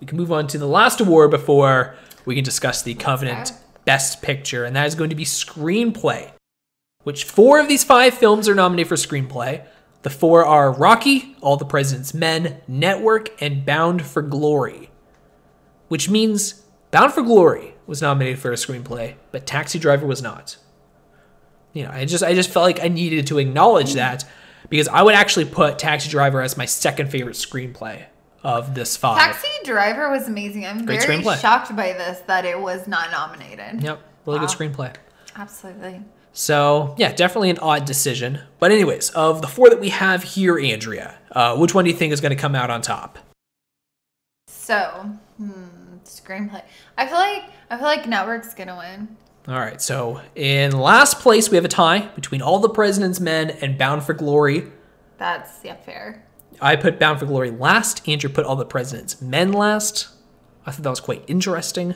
We 0.00 0.06
can 0.06 0.16
move 0.16 0.32
on 0.32 0.46
to 0.48 0.58
the 0.58 0.66
last 0.68 1.00
award 1.00 1.30
before 1.30 1.96
we 2.24 2.34
can 2.34 2.44
discuss 2.44 2.82
the 2.82 2.94
Covenant. 2.94 3.52
Best 3.84 4.22
Picture, 4.22 4.64
and 4.64 4.76
that 4.76 4.86
is 4.86 4.94
going 4.94 5.10
to 5.10 5.16
be 5.16 5.24
Screenplay, 5.24 6.30
which 7.02 7.24
four 7.24 7.58
of 7.58 7.66
these 7.66 7.82
five 7.82 8.14
films 8.14 8.48
are 8.48 8.54
nominated 8.54 8.88
for 8.88 8.94
Screenplay. 8.94 9.66
The 10.02 10.10
four 10.10 10.44
are 10.44 10.70
Rocky, 10.70 11.34
All 11.40 11.56
the 11.56 11.64
President's 11.64 12.14
Men, 12.14 12.60
Network, 12.68 13.30
and 13.42 13.64
Bound 13.66 14.02
for 14.02 14.22
Glory, 14.22 14.90
which 15.88 16.08
means 16.08 16.62
Bound 16.90 17.12
for 17.12 17.22
Glory 17.22 17.74
was 17.90 18.00
nominated 18.00 18.38
for 18.38 18.52
a 18.52 18.54
screenplay, 18.54 19.16
but 19.32 19.46
Taxi 19.46 19.76
Driver 19.76 20.06
was 20.06 20.22
not. 20.22 20.56
You 21.72 21.82
know, 21.82 21.90
I 21.90 22.04
just 22.04 22.22
I 22.22 22.34
just 22.34 22.48
felt 22.48 22.62
like 22.62 22.80
I 22.80 22.86
needed 22.86 23.26
to 23.26 23.38
acknowledge 23.38 23.94
that 23.94 24.24
because 24.68 24.86
I 24.86 25.02
would 25.02 25.16
actually 25.16 25.46
put 25.46 25.78
Taxi 25.78 26.08
Driver 26.08 26.40
as 26.40 26.56
my 26.56 26.66
second 26.66 27.10
favorite 27.10 27.34
screenplay 27.34 28.04
of 28.44 28.76
this 28.76 28.96
five. 28.96 29.18
Taxi 29.18 29.48
Driver 29.64 30.08
was 30.08 30.28
amazing. 30.28 30.64
I'm 30.64 30.86
Great 30.86 31.02
very 31.02 31.18
screenplay. 31.18 31.40
shocked 31.40 31.74
by 31.74 31.92
this 31.92 32.20
that 32.28 32.44
it 32.44 32.58
was 32.58 32.86
not 32.86 33.10
nominated. 33.10 33.82
Yep, 33.82 34.00
really 34.24 34.38
good 34.38 34.48
screenplay. 34.48 34.94
Absolutely. 35.34 36.00
So 36.32 36.94
yeah, 36.96 37.12
definitely 37.12 37.50
an 37.50 37.58
odd 37.58 37.86
decision. 37.86 38.40
But 38.60 38.70
anyways, 38.70 39.10
of 39.10 39.42
the 39.42 39.48
four 39.48 39.68
that 39.68 39.80
we 39.80 39.88
have 39.88 40.22
here, 40.22 40.60
Andrea, 40.60 41.18
uh, 41.32 41.56
which 41.56 41.74
one 41.74 41.84
do 41.84 41.90
you 41.90 41.96
think 41.96 42.12
is 42.12 42.20
going 42.20 42.34
to 42.34 42.40
come 42.40 42.54
out 42.54 42.70
on 42.70 42.82
top? 42.82 43.18
So, 44.46 45.10
hmm, 45.38 45.79
screenplay. 46.10 46.62
I 46.98 47.06
feel 47.06 47.16
like 47.18 47.44
I 47.70 47.76
feel 47.76 47.86
like 47.86 48.06
Network's 48.06 48.54
gonna 48.54 48.76
win. 48.76 49.16
All 49.48 49.58
right, 49.58 49.80
so 49.80 50.20
in 50.34 50.72
last 50.72 51.20
place 51.20 51.50
we 51.50 51.56
have 51.56 51.64
a 51.64 51.68
tie 51.68 52.08
between 52.14 52.42
All 52.42 52.58
the 52.58 52.68
President's 52.68 53.20
Men 53.20 53.50
and 53.62 53.78
Bound 53.78 54.02
for 54.04 54.12
Glory. 54.12 54.64
That's 55.18 55.64
yeah, 55.64 55.76
fair. 55.76 56.24
I 56.60 56.76
put 56.76 56.98
Bound 56.98 57.18
for 57.18 57.26
Glory 57.26 57.50
last. 57.50 58.06
Andrew 58.08 58.30
put 58.30 58.44
All 58.44 58.56
the 58.56 58.66
President's 58.66 59.20
Men 59.22 59.52
last. 59.52 60.08
I 60.66 60.72
thought 60.72 60.82
that 60.82 60.90
was 60.90 61.00
quite 61.00 61.24
interesting 61.26 61.94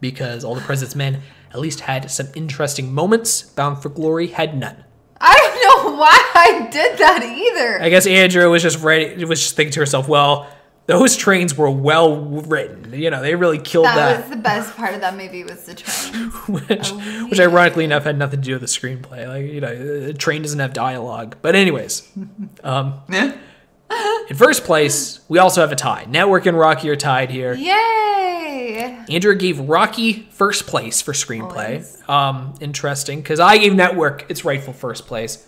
because 0.00 0.42
All 0.42 0.54
the 0.54 0.60
President's 0.62 0.96
Men 0.96 1.22
at 1.52 1.60
least 1.60 1.80
had 1.80 2.10
some 2.10 2.28
interesting 2.34 2.92
moments. 2.92 3.42
Bound 3.42 3.82
for 3.82 3.88
Glory 3.90 4.28
had 4.28 4.56
none. 4.56 4.84
I 5.20 5.34
don't 5.36 5.84
know 5.92 5.96
why 5.98 6.30
I 6.34 6.68
did 6.70 6.98
that 6.98 7.22
either. 7.22 7.82
I 7.82 7.90
guess 7.90 8.06
Andrew 8.06 8.50
was 8.50 8.62
just 8.62 8.82
ready. 8.82 9.22
Was 9.24 9.40
just 9.40 9.56
thinking 9.56 9.72
to 9.72 9.80
herself, 9.80 10.08
"Well, 10.08 10.48
those 10.90 11.16
trains 11.16 11.56
were 11.56 11.70
well 11.70 12.16
written. 12.16 12.92
You 12.92 13.10
know, 13.10 13.22
they 13.22 13.36
really 13.36 13.58
killed 13.58 13.86
that, 13.86 13.94
that." 13.94 14.20
was 14.22 14.30
the 14.30 14.42
best 14.42 14.76
part 14.76 14.92
of 14.92 15.00
that 15.02 15.16
movie 15.16 15.44
was 15.44 15.64
the 15.64 15.74
train. 15.74 16.30
which, 16.48 16.90
Oh, 16.92 17.26
which 17.28 17.38
ironically 17.38 17.84
enough 17.84 18.02
had 18.02 18.18
nothing 18.18 18.40
to 18.40 18.44
do 18.44 18.52
with 18.54 18.62
the 18.62 18.66
screenplay. 18.66 19.26
Like 19.28 19.52
you 19.52 19.60
know, 19.60 20.02
the 20.06 20.12
train 20.12 20.42
doesn't 20.42 20.58
have 20.58 20.72
dialogue. 20.72 21.36
But 21.42 21.54
anyways, 21.54 22.10
um, 22.64 23.00
in 23.08 24.36
first 24.36 24.64
place, 24.64 25.20
we 25.28 25.38
also 25.38 25.60
have 25.60 25.70
a 25.70 25.76
tie. 25.76 26.06
Network 26.08 26.46
and 26.46 26.58
Rocky 26.58 26.90
are 26.90 26.96
tied 26.96 27.30
here. 27.30 27.54
Yay! 27.54 29.04
Andrew 29.08 29.36
gave 29.36 29.60
Rocky 29.60 30.28
first 30.32 30.66
place 30.66 31.00
for 31.00 31.12
screenplay. 31.12 32.08
Um, 32.08 32.54
interesting 32.60 33.20
because 33.20 33.38
I 33.38 33.58
gave 33.58 33.74
Network 33.74 34.28
its 34.28 34.44
rightful 34.44 34.72
first 34.72 35.06
place. 35.06 35.46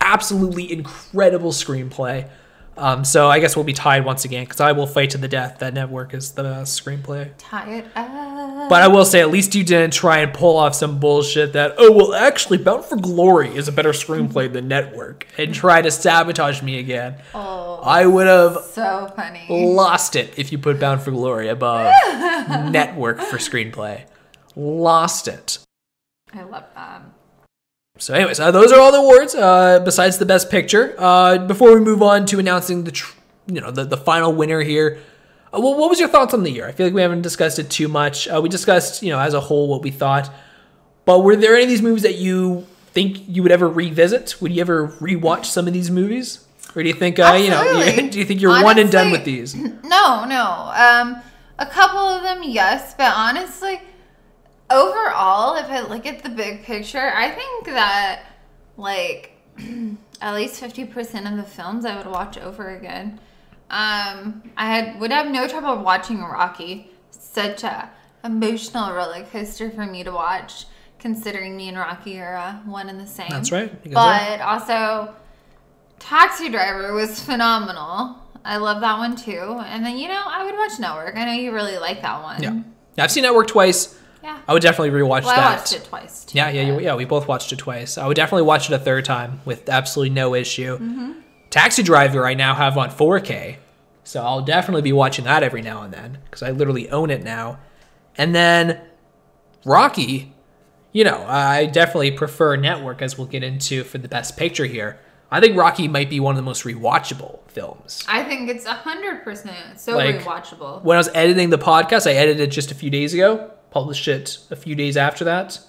Absolutely 0.00 0.72
incredible 0.72 1.52
screenplay. 1.52 2.30
Um, 2.78 3.04
so 3.04 3.28
I 3.28 3.40
guess 3.40 3.56
we'll 3.56 3.64
be 3.64 3.72
tied 3.72 4.04
once 4.04 4.24
again 4.24 4.44
because 4.44 4.60
I 4.60 4.70
will 4.72 4.86
fight 4.86 5.10
to 5.10 5.18
the 5.18 5.26
death 5.26 5.58
that 5.58 5.74
Network 5.74 6.14
is 6.14 6.30
the 6.32 6.44
best 6.44 6.82
screenplay. 6.82 7.30
Tie 7.36 7.78
it 7.78 7.86
up. 7.96 8.68
But 8.68 8.82
I 8.82 8.88
will 8.88 9.04
say, 9.04 9.20
at 9.20 9.30
least 9.30 9.54
you 9.56 9.64
didn't 9.64 9.92
try 9.92 10.18
and 10.18 10.32
pull 10.32 10.56
off 10.56 10.74
some 10.74 11.00
bullshit 11.00 11.54
that, 11.54 11.74
oh, 11.76 11.90
well, 11.90 12.14
actually, 12.14 12.58
Bound 12.58 12.84
for 12.84 12.96
Glory 12.96 13.48
is 13.48 13.66
a 13.66 13.72
better 13.72 13.90
screenplay 13.90 14.52
than 14.52 14.68
Network 14.68 15.26
and 15.36 15.52
try 15.52 15.82
to 15.82 15.90
sabotage 15.90 16.62
me 16.62 16.78
again. 16.78 17.16
oh, 17.34 17.80
I 17.82 18.06
would 18.06 18.26
have 18.26 18.58
so 18.72 19.12
funny. 19.16 19.46
lost 19.74 20.14
it 20.14 20.38
if 20.38 20.52
you 20.52 20.58
put 20.58 20.78
Bound 20.78 21.02
for 21.02 21.10
Glory 21.10 21.48
above 21.48 21.92
Network 22.70 23.20
for 23.20 23.38
screenplay. 23.38 24.04
Lost 24.54 25.26
it. 25.26 25.58
I 26.32 26.42
love 26.42 26.64
that. 26.74 27.02
So, 27.98 28.14
anyways, 28.14 28.38
uh, 28.40 28.50
those 28.52 28.72
are 28.72 28.80
all 28.80 28.92
the 28.92 28.98
awards 28.98 29.34
uh, 29.34 29.80
besides 29.80 30.18
the 30.18 30.26
Best 30.26 30.50
Picture. 30.50 30.94
Uh, 30.98 31.38
before 31.38 31.74
we 31.74 31.80
move 31.80 32.02
on 32.02 32.26
to 32.26 32.38
announcing 32.38 32.84
the, 32.84 32.92
tr- 32.92 33.16
you 33.46 33.60
know, 33.60 33.70
the, 33.70 33.84
the 33.84 33.96
final 33.96 34.32
winner 34.32 34.60
here, 34.60 34.98
uh, 35.52 35.60
well, 35.60 35.74
what 35.76 35.90
was 35.90 35.98
your 35.98 36.08
thoughts 36.08 36.32
on 36.32 36.42
the 36.44 36.50
year? 36.50 36.66
I 36.68 36.72
feel 36.72 36.86
like 36.86 36.94
we 36.94 37.02
haven't 37.02 37.22
discussed 37.22 37.58
it 37.58 37.70
too 37.70 37.88
much. 37.88 38.28
Uh, 38.28 38.40
we 38.40 38.48
discussed, 38.48 39.02
you 39.02 39.10
know, 39.10 39.18
as 39.18 39.34
a 39.34 39.40
whole 39.40 39.66
what 39.68 39.82
we 39.82 39.90
thought, 39.90 40.30
but 41.06 41.24
were 41.24 41.34
there 41.36 41.54
any 41.54 41.64
of 41.64 41.68
these 41.70 41.82
movies 41.82 42.02
that 42.02 42.16
you 42.16 42.66
think 42.92 43.18
you 43.26 43.42
would 43.42 43.50
ever 43.52 43.68
revisit? 43.68 44.36
Would 44.40 44.52
you 44.52 44.60
ever 44.60 44.88
rewatch 45.00 45.46
some 45.46 45.66
of 45.66 45.72
these 45.72 45.90
movies, 45.90 46.44
or 46.76 46.82
do 46.82 46.88
you 46.88 46.94
think, 46.94 47.18
uh, 47.18 47.36
you 47.40 47.50
know, 47.50 47.64
do 48.10 48.18
you 48.18 48.24
think 48.24 48.40
you're 48.40 48.62
one 48.62 48.78
and 48.78 48.92
done 48.92 49.10
with 49.10 49.24
these? 49.24 49.54
No, 49.88 50.24
no. 50.26 50.70
Um, 50.76 51.16
a 51.58 51.66
couple 51.66 51.98
of 51.98 52.22
them, 52.22 52.42
yes, 52.44 52.94
but 52.94 53.12
honestly, 53.16 53.80
overall, 54.70 55.56
if 55.56 55.66
I 55.66 55.80
look 55.80 56.06
at 56.06 56.22
the 56.22 56.28
big 56.28 56.62
picture, 56.62 57.12
I 57.14 57.30
think 57.30 57.66
that 57.66 58.22
like 58.76 59.32
at 60.20 60.34
least 60.34 60.62
50% 60.62 61.30
of 61.30 61.36
the 61.36 61.42
films 61.42 61.84
I 61.84 61.96
would 61.96 62.06
watch 62.06 62.38
over 62.38 62.74
again. 62.76 63.20
Um, 63.70 64.42
I 64.56 64.66
had 64.74 65.00
would 65.00 65.10
have 65.10 65.30
no 65.30 65.46
trouble 65.46 65.82
watching 65.82 66.22
Rocky. 66.22 66.90
Such 67.10 67.64
a 67.64 67.90
emotional 68.24 68.92
roller 68.92 69.24
coaster 69.24 69.70
for 69.70 69.84
me 69.84 70.02
to 70.04 70.10
watch, 70.10 70.66
considering 70.98 71.56
me 71.56 71.68
and 71.68 71.76
Rocky 71.76 72.18
are 72.18 72.36
uh, 72.36 72.54
one 72.64 72.88
and 72.88 72.98
the 72.98 73.06
same. 73.06 73.28
That's 73.28 73.52
right. 73.52 73.70
But 73.92 74.40
also, 74.40 75.14
Taxi 75.98 76.48
Driver 76.48 76.94
was 76.94 77.20
phenomenal. 77.20 78.16
I 78.44 78.56
love 78.56 78.80
that 78.80 78.96
one 78.96 79.16
too. 79.16 79.62
And 79.66 79.84
then 79.84 79.98
you 79.98 80.08
know 80.08 80.22
I 80.26 80.44
would 80.44 80.54
watch 80.54 80.78
Network. 80.78 81.16
I 81.16 81.26
know 81.26 81.32
you 81.32 81.52
really 81.52 81.78
like 81.78 82.00
that 82.02 82.22
one. 82.22 82.42
Yeah. 82.42 82.62
I've 82.96 83.12
seen 83.12 83.22
Network 83.22 83.48
twice. 83.48 83.98
Yeah. 84.28 84.38
I 84.46 84.52
would 84.52 84.62
definitely 84.62 84.90
rewatch 84.90 85.24
Well, 85.24 85.40
I 85.40 85.54
watched 85.56 85.72
it 85.74 85.84
twice 85.84 86.24
too. 86.26 86.36
Yeah, 86.36 86.50
yeah, 86.50 86.74
but- 86.74 86.82
yeah. 86.82 86.94
We 86.94 87.04
both 87.06 87.26
watched 87.26 87.52
it 87.52 87.58
twice. 87.58 87.96
I 87.96 88.06
would 88.06 88.14
definitely 88.16 88.42
watch 88.42 88.70
it 88.70 88.74
a 88.74 88.78
third 88.78 89.04
time 89.06 89.40
with 89.46 89.68
absolutely 89.68 90.14
no 90.14 90.34
issue. 90.34 90.76
Mm-hmm. 90.78 91.12
Taxi 91.50 91.82
Driver, 91.82 92.26
I 92.26 92.34
now 92.34 92.54
have 92.54 92.76
on 92.76 92.90
4K, 92.90 93.56
so 94.04 94.22
I'll 94.22 94.42
definitely 94.42 94.82
be 94.82 94.92
watching 94.92 95.24
that 95.24 95.42
every 95.42 95.62
now 95.62 95.80
and 95.82 95.92
then 95.94 96.18
because 96.24 96.42
I 96.42 96.50
literally 96.50 96.90
own 96.90 97.10
it 97.10 97.22
now. 97.24 97.58
And 98.18 98.34
then 98.34 98.82
Rocky, 99.64 100.34
you 100.92 101.04
know, 101.04 101.24
I 101.26 101.66
definitely 101.66 102.10
prefer 102.10 102.56
Network 102.56 103.00
as 103.00 103.16
we'll 103.16 103.26
get 103.28 103.42
into 103.42 103.82
for 103.84 103.96
the 103.98 104.08
best 104.08 104.36
picture 104.36 104.66
here. 104.66 105.00
I 105.30 105.40
think 105.40 105.56
Rocky 105.56 105.88
might 105.88 106.08
be 106.08 106.20
one 106.20 106.32
of 106.32 106.36
the 106.36 106.42
most 106.42 106.64
rewatchable 106.64 107.40
films. 107.48 108.02
I 108.08 108.22
think 108.24 108.48
it's 108.48 108.64
hundred 108.66 109.24
percent 109.24 109.78
so 109.78 109.94
Like, 109.96 110.20
rewatchable. 110.20 110.82
When 110.84 110.96
I 110.96 110.98
was 110.98 111.10
editing 111.14 111.50
the 111.50 111.58
podcast, 111.58 112.06
I 112.10 112.14
edited 112.14 112.40
it 112.40 112.50
just 112.50 112.70
a 112.70 112.74
few 112.74 112.88
days 112.90 113.12
ago, 113.12 113.50
published 113.78 114.08
it 114.08 114.38
a 114.50 114.56
few 114.56 114.74
days 114.74 114.96
after 114.96 115.24
that. 115.24 115.60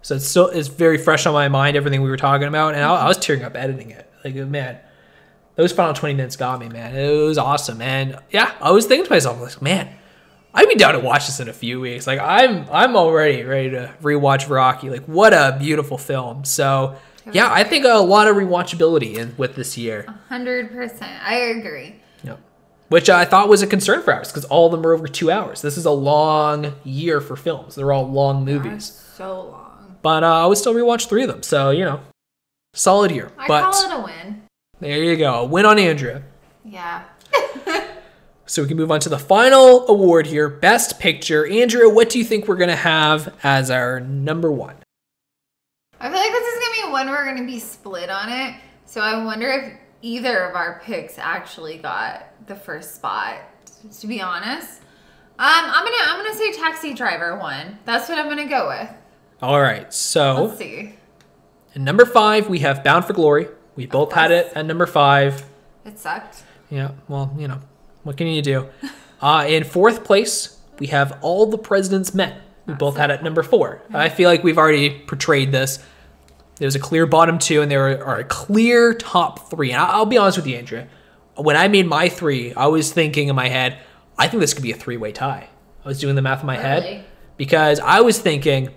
So 0.00 0.16
it's 0.16 0.26
still 0.26 0.48
it's 0.48 0.68
very 0.68 0.98
fresh 0.98 1.26
on 1.26 1.34
my 1.34 1.48
mind, 1.48 1.76
everything 1.76 2.02
we 2.02 2.08
were 2.08 2.16
talking 2.16 2.48
about, 2.48 2.74
and 2.74 2.82
I, 2.82 2.94
I 2.94 3.08
was 3.08 3.18
tearing 3.18 3.44
up 3.44 3.54
editing 3.54 3.90
it. 3.90 4.10
Like 4.24 4.34
man, 4.34 4.78
those 5.56 5.72
final 5.72 5.94
twenty 5.94 6.14
minutes 6.14 6.36
got 6.36 6.58
me, 6.58 6.68
man. 6.68 6.96
It 6.96 7.10
was 7.10 7.38
awesome, 7.38 7.82
and 7.82 8.18
yeah, 8.30 8.52
I 8.60 8.70
was 8.70 8.86
thinking 8.86 9.04
to 9.04 9.10
myself, 9.10 9.40
like, 9.40 9.60
man, 9.60 9.94
I'd 10.54 10.68
be 10.68 10.76
down 10.76 10.94
to 10.94 11.00
watch 11.00 11.26
this 11.26 11.40
in 11.40 11.48
a 11.48 11.52
few 11.52 11.80
weeks. 11.80 12.06
Like 12.06 12.20
I'm 12.20 12.66
I'm 12.72 12.96
already 12.96 13.42
ready 13.42 13.70
to 13.70 13.94
rewatch 14.02 14.48
Rocky. 14.48 14.90
Like 14.90 15.04
what 15.04 15.32
a 15.32 15.56
beautiful 15.60 15.98
film. 15.98 16.44
So 16.44 16.96
yeah, 17.30 17.52
I 17.52 17.62
think 17.62 17.84
a 17.84 17.98
lot 17.98 18.28
of 18.28 18.36
rewatchability 18.36 19.14
in 19.14 19.34
with 19.36 19.54
this 19.54 19.78
year. 19.78 20.06
Hundred 20.28 20.72
percent. 20.72 21.22
I 21.22 21.36
agree. 21.36 22.00
Which 22.92 23.10
I 23.10 23.24
thought 23.24 23.48
was 23.48 23.62
a 23.62 23.66
concern 23.66 24.02
for 24.02 24.12
ours 24.12 24.28
because 24.28 24.44
all 24.44 24.66
of 24.66 24.72
them 24.72 24.86
are 24.86 24.92
over 24.92 25.08
two 25.08 25.30
hours. 25.30 25.62
This 25.62 25.76
is 25.76 25.86
a 25.86 25.90
long 25.90 26.74
year 26.84 27.20
for 27.20 27.36
films. 27.36 27.74
They're 27.74 27.92
all 27.92 28.06
long 28.06 28.44
movies. 28.44 28.84
So 29.16 29.46
long. 29.46 29.96
But 30.02 30.22
uh, 30.22 30.44
I 30.44 30.46
would 30.46 30.58
still 30.58 30.74
rewatch 30.74 31.08
three 31.08 31.22
of 31.22 31.28
them. 31.28 31.42
So, 31.42 31.70
you 31.70 31.84
know, 31.84 32.00
solid 32.74 33.10
year. 33.10 33.32
I 33.38 33.48
but 33.48 33.72
call 33.72 33.90
it 33.90 34.00
a 34.00 34.04
win. 34.04 34.42
there 34.80 35.02
you 35.02 35.16
go. 35.16 35.40
A 35.40 35.44
win 35.44 35.64
on 35.66 35.78
Andrea. 35.78 36.22
Yeah. 36.64 37.04
So 38.44 38.60
we 38.60 38.68
can 38.68 38.76
move 38.76 38.90
on 38.92 39.00
to 39.00 39.08
the 39.08 39.18
final 39.18 39.88
award 39.88 40.26
here 40.26 40.46
Best 40.46 41.00
Picture. 41.00 41.46
Andrea, 41.46 41.88
what 41.88 42.10
do 42.10 42.18
you 42.18 42.24
think 42.24 42.46
we're 42.46 42.56
going 42.56 42.68
to 42.68 42.76
have 42.76 43.34
as 43.42 43.70
our 43.70 43.98
number 43.98 44.52
one? 44.52 44.76
I 45.98 46.10
feel 46.10 46.18
like 46.18 46.32
this 46.32 46.54
is 46.54 46.60
gonna 46.60 46.86
be 46.86 46.92
one 46.92 47.08
we're 47.08 47.24
gonna 47.24 47.46
be 47.46 47.58
split 47.58 48.10
on 48.10 48.28
it. 48.28 48.56
So 48.84 49.00
I 49.00 49.24
wonder 49.24 49.48
if 49.48 49.78
either 50.02 50.40
of 50.40 50.54
our 50.54 50.82
picks 50.84 51.16
actually 51.16 51.78
got 51.78 52.26
the 52.46 52.56
first 52.56 52.94
spot. 52.96 53.36
To 54.00 54.06
be 54.06 54.20
honest, 54.20 54.80
um, 55.38 55.48
I'm 55.48 55.84
gonna 55.84 55.96
I'm 56.06 56.24
gonna 56.24 56.36
say 56.36 56.52
Taxi 56.52 56.94
Driver 56.94 57.36
one. 57.38 57.78
That's 57.84 58.08
what 58.08 58.18
I'm 58.18 58.28
gonna 58.28 58.48
go 58.48 58.68
with. 58.68 58.90
All 59.40 59.60
right. 59.60 59.92
So 59.92 60.44
Let's 60.44 60.58
see. 60.58 60.94
number 61.74 62.04
five, 62.04 62.48
we 62.48 62.60
have 62.60 62.84
Bound 62.84 63.04
for 63.04 63.12
Glory. 63.12 63.48
We 63.74 63.86
both 63.86 64.12
had 64.12 64.30
it 64.30 64.52
at 64.54 64.66
number 64.66 64.86
five. 64.86 65.44
It 65.84 65.98
sucked. 65.98 66.44
Yeah, 66.70 66.92
well, 67.08 67.34
you 67.36 67.48
know, 67.48 67.58
what 68.02 68.16
can 68.16 68.26
you 68.26 68.42
do? 68.42 68.68
Uh, 69.22 69.44
in 69.46 69.62
fourth 69.62 70.02
place, 70.02 70.58
we 70.80 70.88
have 70.88 71.16
All 71.22 71.46
the 71.46 71.56
President's 71.56 72.12
Men. 72.12 72.40
We 72.66 72.74
both 72.74 72.96
had 72.96 73.08
it 73.12 73.14
at 73.14 73.22
number 73.22 73.44
four. 73.44 73.80
I 73.94 74.08
feel 74.08 74.28
like 74.28 74.42
we've 74.42 74.58
already 74.58 74.98
portrayed 74.98 75.52
this. 75.52 75.78
There's 76.56 76.74
a 76.74 76.80
clear 76.80 77.06
bottom 77.06 77.38
two, 77.38 77.62
and 77.62 77.70
there 77.70 78.04
are 78.04 78.18
a 78.18 78.24
clear 78.24 78.92
top 78.94 79.48
three. 79.48 79.70
And 79.70 79.80
I'll 79.80 80.06
be 80.06 80.18
honest 80.18 80.38
with 80.38 80.48
you, 80.48 80.56
Andrea. 80.56 80.88
When 81.36 81.56
I 81.56 81.68
made 81.68 81.86
my 81.86 82.08
three, 82.08 82.52
I 82.54 82.66
was 82.66 82.92
thinking 82.92 83.28
in 83.28 83.36
my 83.36 83.48
head, 83.48 83.78
I 84.18 84.28
think 84.28 84.40
this 84.40 84.54
could 84.54 84.62
be 84.62 84.72
a 84.72 84.76
three 84.76 84.96
way 84.96 85.12
tie. 85.12 85.48
I 85.84 85.88
was 85.88 85.98
doing 86.00 86.14
the 86.14 86.22
math 86.22 86.40
in 86.40 86.46
my 86.46 86.56
head 86.56 86.82
because 87.36 87.80
I 87.80 88.00
was 88.02 88.18
thinking, 88.18 88.68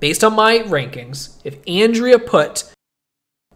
based 0.00 0.24
on 0.24 0.34
my 0.34 0.58
rankings, 0.60 1.38
if 1.44 1.58
Andrea 1.66 2.18
put 2.18 2.72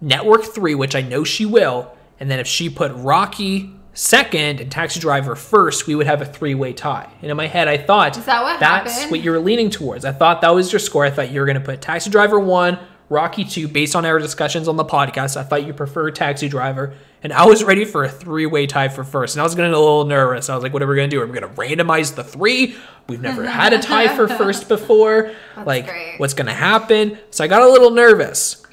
Network 0.00 0.44
3, 0.44 0.74
which 0.74 0.94
I 0.94 1.00
know 1.02 1.24
she 1.24 1.46
will, 1.46 1.94
and 2.18 2.30
then 2.30 2.38
if 2.40 2.46
she 2.46 2.68
put 2.68 2.92
Rocky 2.94 3.72
second 3.92 4.60
and 4.60 4.70
Taxi 4.70 5.00
Driver 5.00 5.34
first, 5.36 5.86
we 5.86 5.94
would 5.94 6.06
have 6.06 6.20
a 6.22 6.26
three 6.26 6.54
way 6.54 6.72
tie. 6.72 7.08
And 7.22 7.30
in 7.30 7.36
my 7.36 7.46
head, 7.46 7.68
I 7.68 7.76
thought 7.78 8.16
Is 8.16 8.24
that 8.26 8.42
what 8.42 8.60
that's 8.60 8.92
happened? 8.94 9.10
what 9.10 9.20
you 9.20 9.30
were 9.30 9.40
leaning 9.40 9.70
towards. 9.70 10.04
I 10.04 10.12
thought 10.12 10.40
that 10.42 10.54
was 10.54 10.72
your 10.72 10.80
score. 10.80 11.04
I 11.04 11.10
thought 11.10 11.30
you 11.30 11.40
were 11.40 11.46
going 11.46 11.58
to 11.58 11.64
put 11.64 11.80
Taxi 11.80 12.10
Driver 12.10 12.38
1, 12.38 12.78
Rocky 13.10 13.44
2, 13.44 13.66
based 13.66 13.96
on 13.96 14.06
our 14.06 14.20
discussions 14.20 14.68
on 14.68 14.76
the 14.76 14.84
podcast. 14.84 15.36
I 15.36 15.42
thought 15.42 15.66
you 15.66 15.74
preferred 15.74 16.14
Taxi 16.14 16.48
Driver. 16.48 16.94
And 17.24 17.32
I 17.32 17.44
was 17.44 17.64
ready 17.64 17.84
for 17.84 18.04
a 18.04 18.08
three 18.08 18.46
way 18.46 18.66
tie 18.66 18.88
for 18.88 19.02
first. 19.02 19.34
And 19.34 19.40
I 19.40 19.44
was 19.44 19.56
getting 19.56 19.72
a 19.72 19.78
little 19.78 20.04
nervous. 20.04 20.48
I 20.48 20.54
was 20.54 20.62
like, 20.62 20.72
what 20.72 20.80
are 20.80 20.86
we 20.86 20.94
going 20.94 21.10
to 21.10 21.16
do? 21.16 21.20
Are 21.20 21.26
we 21.26 21.38
going 21.38 21.52
to 21.52 21.60
randomize 21.60 22.14
the 22.14 22.22
three? 22.22 22.76
We've 23.08 23.20
never 23.20 23.44
had 23.44 23.72
a 23.72 23.80
tie 23.80 24.14
for 24.14 24.28
first 24.38 24.68
before. 24.68 25.32
like, 25.66 25.88
great. 25.88 26.14
what's 26.18 26.34
going 26.34 26.46
to 26.46 26.54
happen? 26.54 27.18
So 27.30 27.42
I 27.42 27.48
got 27.48 27.62
a 27.62 27.68
little 27.68 27.90
nervous. 27.90 28.64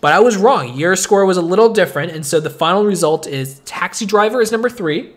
But 0.00 0.12
I 0.12 0.20
was 0.20 0.36
wrong. 0.36 0.78
Your 0.78 0.94
score 0.94 1.26
was 1.26 1.36
a 1.36 1.42
little 1.42 1.72
different. 1.72 2.12
And 2.12 2.24
so 2.24 2.38
the 2.38 2.50
final 2.50 2.84
result 2.84 3.26
is 3.26 3.60
Taxi 3.64 4.06
Driver 4.06 4.40
is 4.40 4.52
number 4.52 4.70
three. 4.70 5.12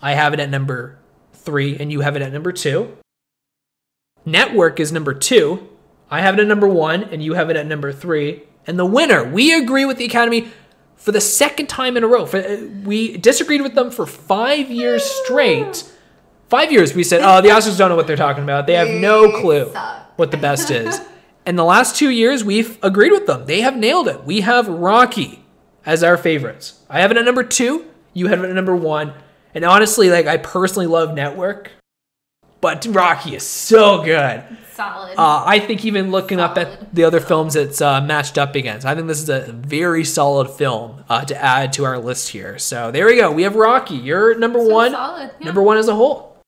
I 0.00 0.14
have 0.14 0.32
it 0.32 0.40
at 0.40 0.48
number 0.50 0.98
three, 1.34 1.76
and 1.76 1.92
you 1.92 2.00
have 2.00 2.16
it 2.16 2.22
at 2.22 2.32
number 2.32 2.52
two. 2.52 2.96
Network 4.24 4.80
is 4.80 4.92
number 4.92 5.14
two. 5.14 5.68
I 6.12 6.20
have 6.20 6.38
it 6.38 6.42
at 6.42 6.46
number 6.46 6.68
one, 6.68 7.04
and 7.04 7.24
you 7.24 7.32
have 7.32 7.48
it 7.48 7.56
at 7.56 7.66
number 7.66 7.90
three. 7.90 8.42
And 8.66 8.78
the 8.78 8.84
winner, 8.84 9.24
we 9.24 9.54
agree 9.54 9.86
with 9.86 9.96
the 9.96 10.04
Academy 10.04 10.48
for 10.94 11.10
the 11.10 11.22
second 11.22 11.68
time 11.68 11.96
in 11.96 12.04
a 12.04 12.06
row. 12.06 12.26
For, 12.26 12.36
uh, 12.36 12.66
we 12.84 13.16
disagreed 13.16 13.62
with 13.62 13.74
them 13.74 13.90
for 13.90 14.04
five 14.04 14.70
years 14.70 15.02
straight. 15.02 15.90
Five 16.50 16.70
years, 16.70 16.94
we 16.94 17.02
said, 17.02 17.22
oh, 17.24 17.40
the 17.40 17.48
Oscars 17.56 17.78
don't 17.78 17.88
know 17.88 17.96
what 17.96 18.06
they're 18.06 18.16
talking 18.16 18.44
about. 18.44 18.66
They 18.66 18.74
have 18.74 18.90
no 18.90 19.40
clue 19.40 19.72
what 20.16 20.30
the 20.30 20.36
best 20.36 20.70
is. 20.70 21.00
And 21.44 21.58
the 21.58 21.64
last 21.64 21.96
two 21.96 22.10
years, 22.10 22.44
we've 22.44 22.78
agreed 22.84 23.10
with 23.10 23.26
them. 23.26 23.46
They 23.46 23.62
have 23.62 23.76
nailed 23.76 24.06
it. 24.06 24.22
We 24.22 24.42
have 24.42 24.68
Rocky 24.68 25.44
as 25.84 26.04
our 26.04 26.16
favorites. 26.16 26.80
I 26.88 27.00
have 27.00 27.10
it 27.10 27.16
at 27.16 27.24
number 27.24 27.42
two. 27.42 27.84
You 28.12 28.28
have 28.28 28.44
it 28.44 28.48
at 28.48 28.54
number 28.54 28.76
one. 28.76 29.12
And 29.52 29.64
honestly, 29.64 30.08
like 30.08 30.28
I 30.28 30.36
personally 30.36 30.86
love 30.86 31.14
Network, 31.14 31.72
but 32.60 32.86
Rocky 32.88 33.34
is 33.34 33.42
so 33.44 34.04
good. 34.04 34.44
Solid. 34.74 35.14
Uh, 35.18 35.44
I 35.46 35.58
think 35.58 35.84
even 35.84 36.10
looking 36.10 36.40
up 36.40 36.56
at 36.56 36.94
the 36.94 37.04
other 37.04 37.20
films 37.20 37.56
it's 37.56 37.80
uh, 37.80 38.00
matched 38.00 38.38
up 38.38 38.54
against, 38.54 38.86
I 38.86 38.94
think 38.94 39.06
this 39.06 39.22
is 39.22 39.28
a 39.28 39.52
very 39.52 40.04
solid 40.04 40.50
film 40.50 41.04
uh, 41.08 41.24
to 41.26 41.36
add 41.36 41.72
to 41.74 41.84
our 41.84 41.98
list 41.98 42.30
here. 42.30 42.58
So 42.58 42.90
there 42.90 43.06
we 43.06 43.16
go. 43.16 43.30
We 43.30 43.42
have 43.42 43.54
Rocky. 43.54 43.96
You're 43.96 44.34
number 44.38 44.58
So 44.60 44.68
one. 44.68 44.92
solid, 44.92 45.30
yeah. 45.38 45.46
Number 45.46 45.62
one 45.62 45.76
as 45.76 45.88
a 45.88 45.94
whole. 45.94 46.38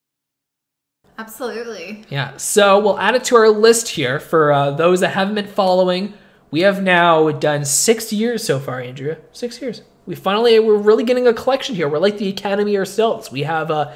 Absolutely. 1.18 2.04
Yeah, 2.08 2.37
so 2.38 2.78
we'll 2.80 2.98
add 2.98 3.14
it 3.14 3.24
to 3.24 3.37
our 3.37 3.48
list 3.48 3.88
here 3.90 4.18
for 4.18 4.52
uh, 4.52 4.70
those 4.72 5.00
that 5.00 5.10
haven't 5.10 5.37
been 5.37 5.46
following. 5.46 6.14
We 6.50 6.60
have 6.60 6.82
now 6.82 7.30
done 7.30 7.64
six 7.64 8.12
years 8.12 8.42
so 8.42 8.58
far, 8.58 8.80
Andrea. 8.80 9.18
Six 9.32 9.60
years. 9.60 9.82
We 10.06 10.14
finally 10.14 10.58
we're 10.58 10.76
really 10.76 11.04
getting 11.04 11.26
a 11.26 11.32
collection 11.34 11.74
here. 11.74 11.88
We're 11.88 11.98
like 11.98 12.18
the 12.18 12.28
Academy 12.28 12.76
ourselves. 12.76 13.30
We 13.30 13.42
have 13.44 13.70
uh, 13.70 13.92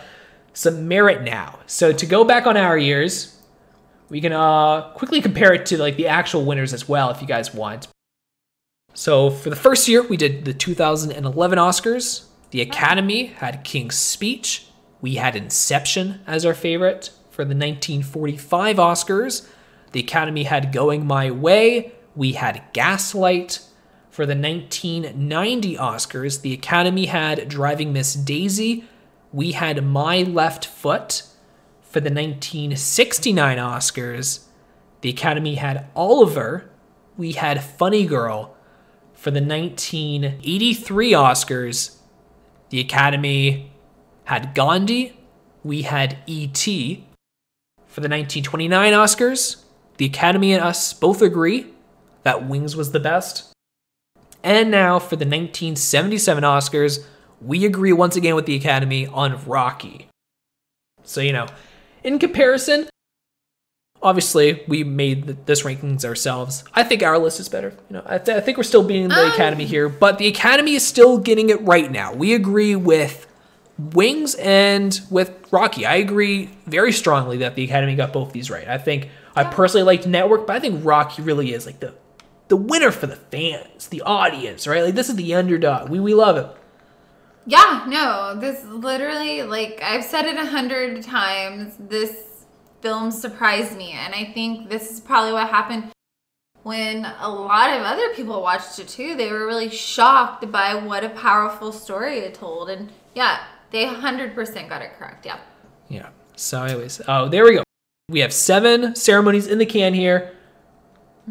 some 0.53 0.87
merit 0.89 1.23
now. 1.23 1.59
So 1.67 1.93
to 1.93 2.07
go 2.07 2.25
back 2.25 2.47
on 2.47 2.57
our 2.57 2.79
years, 2.79 3.38
we 4.09 4.21
can 4.21 4.33
uh, 4.33 4.91
quickly 4.91 5.21
compare 5.21 5.53
it 5.53 5.67
to 5.67 5.79
like 5.79 5.97
the 5.97 6.07
actual 6.07 6.45
winners 6.45 6.73
as 6.73 6.89
well, 6.89 7.11
if 7.11 7.21
you 7.21 7.27
guys 7.27 7.53
want. 7.55 7.89
So 8.95 9.31
for 9.31 9.51
the 9.51 9.57
first 9.57 9.87
year, 9.87 10.03
we 10.03 10.17
did 10.17 10.45
the 10.45 10.55
2011 10.55 11.59
Oscars. 11.59 12.25
The 12.51 12.61
Academy 12.61 13.27
had 13.27 13.63
King's 13.65 13.97
Speech. 13.97 14.67
We 15.01 15.17
had 15.17 15.37
Inception 15.37 16.21
as 16.27 16.45
our 16.45 16.55
favorite. 16.55 17.11
For 17.31 17.45
the 17.45 17.55
1945 17.55 18.77
Oscars, 18.77 19.49
the 19.93 20.01
Academy 20.01 20.45
had 20.45 20.73
Going 20.73 21.07
My 21.07 21.31
Way. 21.31 21.93
We 22.17 22.33
had 22.33 22.65
Gaslight. 22.73 23.61
For 24.11 24.27
the 24.27 24.35
1990 24.35 25.77
Oscars, 25.77 26.41
the 26.41 26.53
Academy 26.53 27.07
had 27.07 27.49
Driving 27.49 27.93
Miss 27.93 28.15
Daisy. 28.15 28.85
We 29.33 29.53
had 29.53 29.85
My 29.85 30.23
Left 30.23 30.67
Foot. 30.67 31.23
For 31.99 32.03
the 32.03 32.11
1969 32.11 33.59
Oscars, 33.59 34.45
the 35.01 35.09
Academy 35.09 35.57
had 35.57 35.89
Oliver. 35.97 36.71
We 37.17 37.33
had 37.33 37.65
Funny 37.65 38.07
Girl. 38.07 38.55
For 39.15 39.33
the 39.33 39.41
1983 39.41 41.11
Oscars, 41.11 41.97
the 42.71 42.79
Academy 42.79 43.73
had 44.27 44.55
Gandhi. 44.55 45.19
We 45.65 45.83
had 45.83 46.19
E.T. 46.29 47.05
For 47.89 48.01
the 48.01 48.09
1929 48.09 48.93
Oscars, 48.93 49.65
the 49.97 50.05
Academy 50.05 50.53
and 50.53 50.63
us 50.63 50.93
both 50.93 51.21
agree 51.21 51.67
that 52.23 52.47
Wings 52.47 52.77
was 52.77 52.93
the 52.93 53.01
best. 53.01 53.53
And 54.45 54.71
now 54.71 55.01
for 55.01 55.17
the 55.17 55.27
1977 55.27 56.45
Oscars, 56.45 57.05
we 57.43 57.65
agree 57.65 57.93
once 57.93 58.15
again 58.15 58.37
with 58.37 58.47
the 58.47 58.55
Academy 58.55 59.09
on 59.09 59.45
Rocky. 59.47 60.09
So, 61.03 61.21
you 61.21 61.33
know, 61.33 61.49
in 62.09 62.19
comparison, 62.19 62.89
obviously 64.03 64.63
we 64.67 64.83
made 64.83 65.47
this 65.47 65.63
rankings 65.63 66.05
ourselves. 66.05 66.65
I 66.73 66.83
think 66.83 67.03
our 67.03 67.19
list 67.19 67.39
is 67.39 67.49
better. 67.49 67.71
You 67.91 67.97
know, 67.97 68.03
I, 68.07 68.19
th- 68.19 68.37
I 68.37 68.41
think 68.41 68.57
we're 68.57 68.65
still 68.65 68.83
beating 68.83 69.09
the 69.09 69.25
Um. 69.27 69.31
Academy 69.33 69.67
here, 69.67 69.89
but 69.89 70.19
the 70.19 70.27
Academy 70.27 70.75
is 70.75 70.87
still 70.87 71.19
getting 71.19 71.51
it 71.51 71.61
right 71.63 71.91
now. 71.91 72.15
We 72.15 72.35
agree 72.35 72.75
with 72.77 73.27
Wings 73.79 74.35
and 74.37 74.99
with 75.11 75.31
Rocky. 75.53 75.85
I 75.85 75.97
agree 75.97 76.51
very 76.67 76.93
strongly 76.93 77.39
that 77.39 77.55
the 77.55 77.65
Academy 77.65 77.95
got 77.95 78.13
both 78.13 78.33
these 78.33 78.51
right. 78.51 78.67
I 78.67 78.79
think 78.79 79.09
I 79.37 79.45
personally 79.45 79.85
liked 79.85 80.07
Network, 80.07 80.47
but 80.47 80.57
I 80.57 80.61
think 80.61 80.85
Rocky 80.85 81.23
really 81.23 81.53
is 81.53 81.67
like 81.67 81.81
the 81.81 81.95
the 82.49 82.57
winner 82.57 82.91
for 82.91 83.07
the 83.07 83.17
fans, 83.17 83.89
the 83.89 84.01
audience, 84.03 84.67
right? 84.67 84.83
Like 84.83 84.95
this 84.95 85.11
is 85.11 85.17
the 85.17 85.35
underdog. 85.35 85.91
We 85.91 86.01
we 86.01 86.15
love 86.15 86.37
it. 86.39 86.47
Yeah, 87.49 87.87
no, 87.89 88.39
this 88.39 88.63
literally, 88.67 89.43
like, 89.43 89.81
I've 89.83 90.05
said 90.05 90.27
it 90.27 90.37
a 90.37 90.45
hundred 90.45 91.03
times. 91.03 91.75
This 91.81 92.45
film 92.83 93.11
surprised 93.11 93.75
me, 93.75 93.93
and 93.93 94.15
I 94.15 94.27
think 94.35 94.69
this 94.69 94.91
is 94.91 95.01
probably 95.01 95.33
what 95.33 95.49
happened 95.49 95.91
when 96.63 97.07
a 97.07 97.31
lot 97.31 97.71
of 97.71 97.81
other 97.85 98.13
people 98.13 98.43
watched 98.43 98.79
it 98.79 98.87
too. 98.87 99.15
They 99.15 99.33
were 99.33 99.47
really 99.47 99.71
shocked 99.71 100.53
by 100.53 100.75
what 100.75 101.05
a 101.05 101.09
powerful 101.09 101.73
story 101.73 102.19
it 102.19 102.35
told, 102.35 102.69
and 102.69 102.93
yeah, 103.15 103.45
they 103.71 103.87
100% 103.87 104.69
got 104.69 104.83
it 104.83 104.91
correct. 104.99 105.25
Yeah. 105.25 105.39
Yeah. 105.89 106.11
So, 106.37 106.63
anyways, 106.63 107.01
oh, 107.09 107.31
there 107.31 107.45
we 107.45 107.55
go. 107.55 107.63
We 108.11 108.21
have 108.21 108.35
seven 108.35 108.95
ceremonies 108.95 109.47
in 109.47 109.57
the 109.57 109.65
can 109.65 109.95
here. 109.95 110.35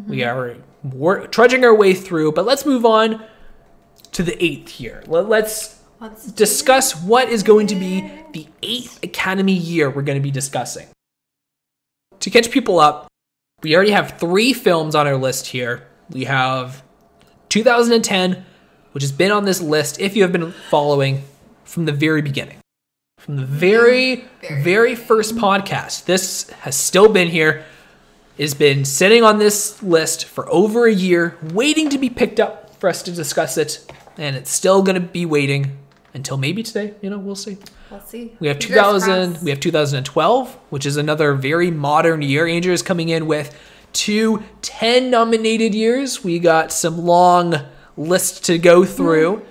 We 0.08 0.18
mm-hmm. 0.18 0.36
are 0.36 0.56
wor- 0.82 1.28
trudging 1.28 1.64
our 1.64 1.74
way 1.76 1.94
through, 1.94 2.32
but 2.32 2.44
let's 2.44 2.66
move 2.66 2.84
on 2.84 3.24
to 4.10 4.24
the 4.24 4.42
eighth 4.44 4.68
here. 4.68 5.04
Let- 5.06 5.28
Let's 5.28 5.77
Let's 6.00 6.30
discuss 6.30 6.94
what 6.94 7.28
is 7.28 7.42
going 7.42 7.66
to 7.68 7.74
be 7.74 8.08
the 8.32 8.46
eighth 8.62 9.02
Academy 9.02 9.52
year 9.52 9.90
we're 9.90 10.02
going 10.02 10.18
to 10.18 10.22
be 10.22 10.30
discussing. 10.30 10.86
To 12.20 12.30
catch 12.30 12.52
people 12.52 12.78
up, 12.78 13.08
we 13.64 13.74
already 13.74 13.90
have 13.90 14.16
three 14.18 14.52
films 14.52 14.94
on 14.94 15.08
our 15.08 15.16
list 15.16 15.48
here. 15.48 15.88
We 16.10 16.24
have 16.26 16.84
2010, 17.48 18.44
which 18.92 19.02
has 19.02 19.10
been 19.10 19.32
on 19.32 19.44
this 19.44 19.60
list 19.60 19.98
if 20.00 20.14
you 20.14 20.22
have 20.22 20.30
been 20.30 20.52
following 20.70 21.24
from 21.64 21.86
the 21.86 21.92
very 21.92 22.22
beginning. 22.22 22.58
From 23.18 23.34
the 23.34 23.44
very, 23.44 24.24
Very 24.62 24.94
first 24.94 25.34
podcast. 25.34 26.04
This 26.04 26.48
has 26.60 26.76
still 26.76 27.12
been 27.12 27.28
here. 27.28 27.64
It 28.36 28.42
has 28.42 28.54
been 28.54 28.84
sitting 28.84 29.24
on 29.24 29.38
this 29.38 29.82
list 29.82 30.26
for 30.26 30.48
over 30.48 30.86
a 30.86 30.94
year, 30.94 31.36
waiting 31.42 31.88
to 31.90 31.98
be 31.98 32.08
picked 32.08 32.38
up 32.38 32.76
for 32.76 32.88
us 32.88 33.02
to 33.02 33.10
discuss 33.10 33.58
it. 33.58 33.84
And 34.16 34.36
it's 34.36 34.52
still 34.52 34.82
going 34.82 34.94
to 34.94 35.00
be 35.00 35.26
waiting 35.26 35.76
until 36.14 36.36
maybe 36.36 36.62
today. 36.62 36.94
You 37.02 37.10
know, 37.10 37.18
we'll 37.18 37.34
see. 37.34 37.58
We'll 37.90 38.00
see. 38.00 38.36
We 38.40 38.48
have 38.48 38.58
Fingers 38.58 38.76
2000. 38.76 39.30
crossed. 39.30 39.44
We 39.44 39.50
have 39.50 39.60
2012, 39.60 40.54
which 40.70 40.86
is 40.86 40.96
another 40.96 41.34
very 41.34 41.70
modern 41.70 42.22
year. 42.22 42.46
Andrew 42.46 42.72
is 42.72 42.82
coming 42.82 43.08
in 43.08 43.26
with 43.26 43.56
two 43.92 44.42
10 44.62 45.10
nominated 45.10 45.74
years. 45.74 46.24
We 46.24 46.38
got 46.38 46.72
some 46.72 46.98
long 46.98 47.54
lists 47.96 48.40
to 48.40 48.58
go 48.58 48.84
through. 48.84 49.36
Mm-hmm. 49.36 49.48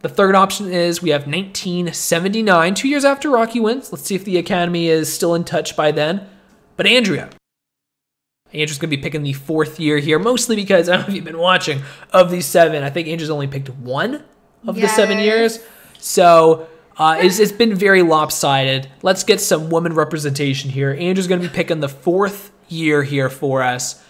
The 0.00 0.08
third 0.08 0.36
option 0.36 0.72
is 0.72 1.02
we 1.02 1.10
have 1.10 1.22
1979, 1.22 2.74
two 2.74 2.88
years 2.88 3.04
after 3.04 3.30
Rocky 3.30 3.58
wins. 3.58 3.92
Let's 3.92 4.04
see 4.04 4.14
if 4.14 4.24
the 4.24 4.36
Academy 4.36 4.88
is 4.88 5.12
still 5.12 5.34
in 5.34 5.42
touch 5.42 5.76
by 5.76 5.90
then. 5.90 6.28
But 6.76 6.86
Andrea, 6.86 7.30
Andrew's 8.52 8.78
going 8.78 8.90
to 8.90 8.96
be 8.96 9.02
picking 9.02 9.24
the 9.24 9.32
fourth 9.32 9.80
year 9.80 9.98
here, 9.98 10.20
mostly 10.20 10.54
because 10.54 10.88
I 10.88 10.96
don't 10.96 11.02
know 11.02 11.08
if 11.08 11.14
you've 11.14 11.24
been 11.24 11.38
watching 11.38 11.82
of 12.12 12.30
these 12.30 12.46
seven. 12.46 12.84
I 12.84 12.90
think 12.90 13.08
Andrew's 13.08 13.30
only 13.30 13.48
picked 13.48 13.70
one 13.70 14.22
of 14.66 14.76
the 14.76 14.86
seven 14.88 15.18
years. 15.18 15.58
So 15.98 16.68
uh, 16.96 17.18
it's, 17.20 17.38
it's 17.38 17.52
been 17.52 17.74
very 17.74 18.02
lopsided. 18.02 18.88
Let's 19.02 19.22
get 19.24 19.40
some 19.40 19.70
woman 19.70 19.94
representation 19.94 20.70
here. 20.70 20.96
Andrew's 20.98 21.26
going 21.26 21.40
to 21.40 21.48
be 21.48 21.54
picking 21.54 21.80
the 21.80 21.88
fourth 21.88 22.50
year 22.68 23.02
here 23.02 23.30
for 23.30 23.62
us. 23.62 24.02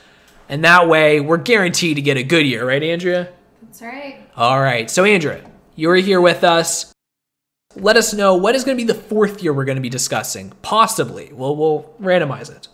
And 0.49 0.65
that 0.65 0.89
way, 0.89 1.21
we're 1.21 1.37
guaranteed 1.37 1.97
to 1.97 2.03
get 2.03 2.17
a 2.17 2.23
good 2.23 2.47
year, 2.47 2.67
right, 2.67 2.83
Andrea? 2.83 3.29
That's 3.63 3.83
right. 3.83 4.27
All 4.35 4.61
right. 4.61 4.91
So, 4.91 5.05
Andrea, 5.05 5.45
you're 5.77 5.97
here 5.97 6.21
with 6.21 6.43
us. 6.43 6.93
Let 7.77 7.99
us 7.99 8.15
know 8.15 8.35
what 8.35 8.55
is 8.55 8.65
going 8.65 8.79
to 8.79 8.83
be 8.83 8.91
the 8.91 8.99
fourth 8.99 9.43
year 9.43 9.53
we're 9.53 9.67
going 9.67 9.77
to 9.77 9.83
be 9.83 9.91
discussing. 9.91 10.55
Possibly. 10.63 11.31
We'll, 11.33 11.55
we'll 11.55 11.95
randomize 12.01 12.51
it. 12.51 12.69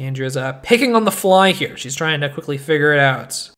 Andrea's 0.00 0.36
uh, 0.36 0.54
picking 0.62 0.96
on 0.96 1.04
the 1.04 1.10
fly 1.10 1.52
here. 1.52 1.76
She's 1.76 1.94
trying 1.94 2.20
to 2.22 2.30
quickly 2.30 2.56
figure 2.56 2.94
it 2.94 3.00
out. 3.00 3.50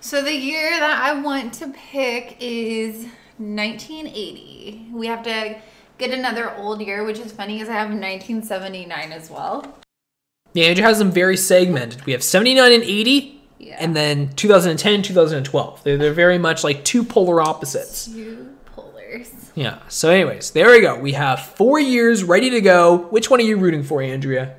So 0.00 0.22
the 0.22 0.34
year 0.34 0.70
that 0.78 0.98
I 1.02 1.20
want 1.20 1.54
to 1.54 1.68
pick 1.68 2.36
is 2.40 3.06
1980. 3.38 4.88
We 4.92 5.06
have 5.08 5.22
to 5.24 5.56
get 5.98 6.10
another 6.12 6.54
old 6.56 6.80
year, 6.80 7.04
which 7.04 7.18
is 7.18 7.32
funny 7.32 7.54
because 7.54 7.68
I 7.68 7.74
have 7.74 7.88
1979 7.88 9.12
as 9.12 9.30
well. 9.30 9.76
Yeah, 10.54 10.66
Andrew 10.66 10.84
has 10.84 10.98
them 10.98 11.10
very 11.10 11.36
segmented. 11.36 12.04
We 12.06 12.12
have 12.12 12.22
79 12.22 12.72
and 12.72 12.82
80, 12.82 13.40
Yeah. 13.58 13.76
and 13.80 13.94
then 13.94 14.28
2010, 14.34 15.02
2012. 15.02 15.82
They're, 15.84 15.98
they're 15.98 16.12
very 16.14 16.38
much 16.38 16.64
like 16.64 16.84
two 16.84 17.04
polar 17.04 17.40
opposites. 17.40 18.06
two 18.06 18.54
polars. 18.74 19.28
Yeah. 19.54 19.80
So, 19.88 20.10
anyways, 20.10 20.52
there 20.52 20.70
we 20.70 20.80
go. 20.80 20.98
We 20.98 21.12
have 21.12 21.40
four 21.40 21.78
years 21.80 22.22
ready 22.24 22.50
to 22.50 22.60
go. 22.60 23.08
Which 23.10 23.28
one 23.30 23.40
are 23.40 23.44
you 23.44 23.58
rooting 23.58 23.82
for, 23.82 24.00
Andrea? 24.00 24.58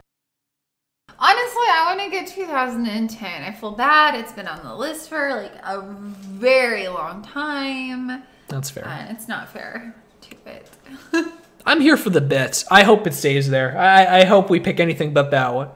Honestly, 2.00 2.18
I 2.18 2.22
want 2.22 2.36
to 2.36 2.42
get 2.42 2.48
2010. 2.48 3.44
I 3.44 3.52
feel 3.52 3.72
bad. 3.72 4.16
It's 4.16 4.32
been 4.32 4.48
on 4.48 4.64
the 4.64 4.74
list 4.76 5.10
for 5.10 5.30
like 5.36 5.54
a 5.64 5.82
very 5.82 6.88
long 6.88 7.22
time, 7.24 8.24
That's 8.48 8.70
fair. 8.70 8.88
and 8.88 9.16
it's 9.16 9.28
not 9.28 9.50
fair 9.50 9.96
to 10.22 10.36
it. 10.46 10.70
I'm 11.66 11.82
here 11.82 11.98
for 11.98 12.10
the 12.10 12.22
bits. 12.22 12.66
I 12.72 12.84
hope 12.84 13.06
it 13.06 13.14
stays 13.14 13.50
there. 13.50 13.78
I, 13.78 14.22
I 14.22 14.24
hope 14.26 14.50
we 14.50 14.60
pick 14.60 14.80
anything 14.80 15.14
but 15.14 15.32
that 15.32 15.54
one. 15.54 15.70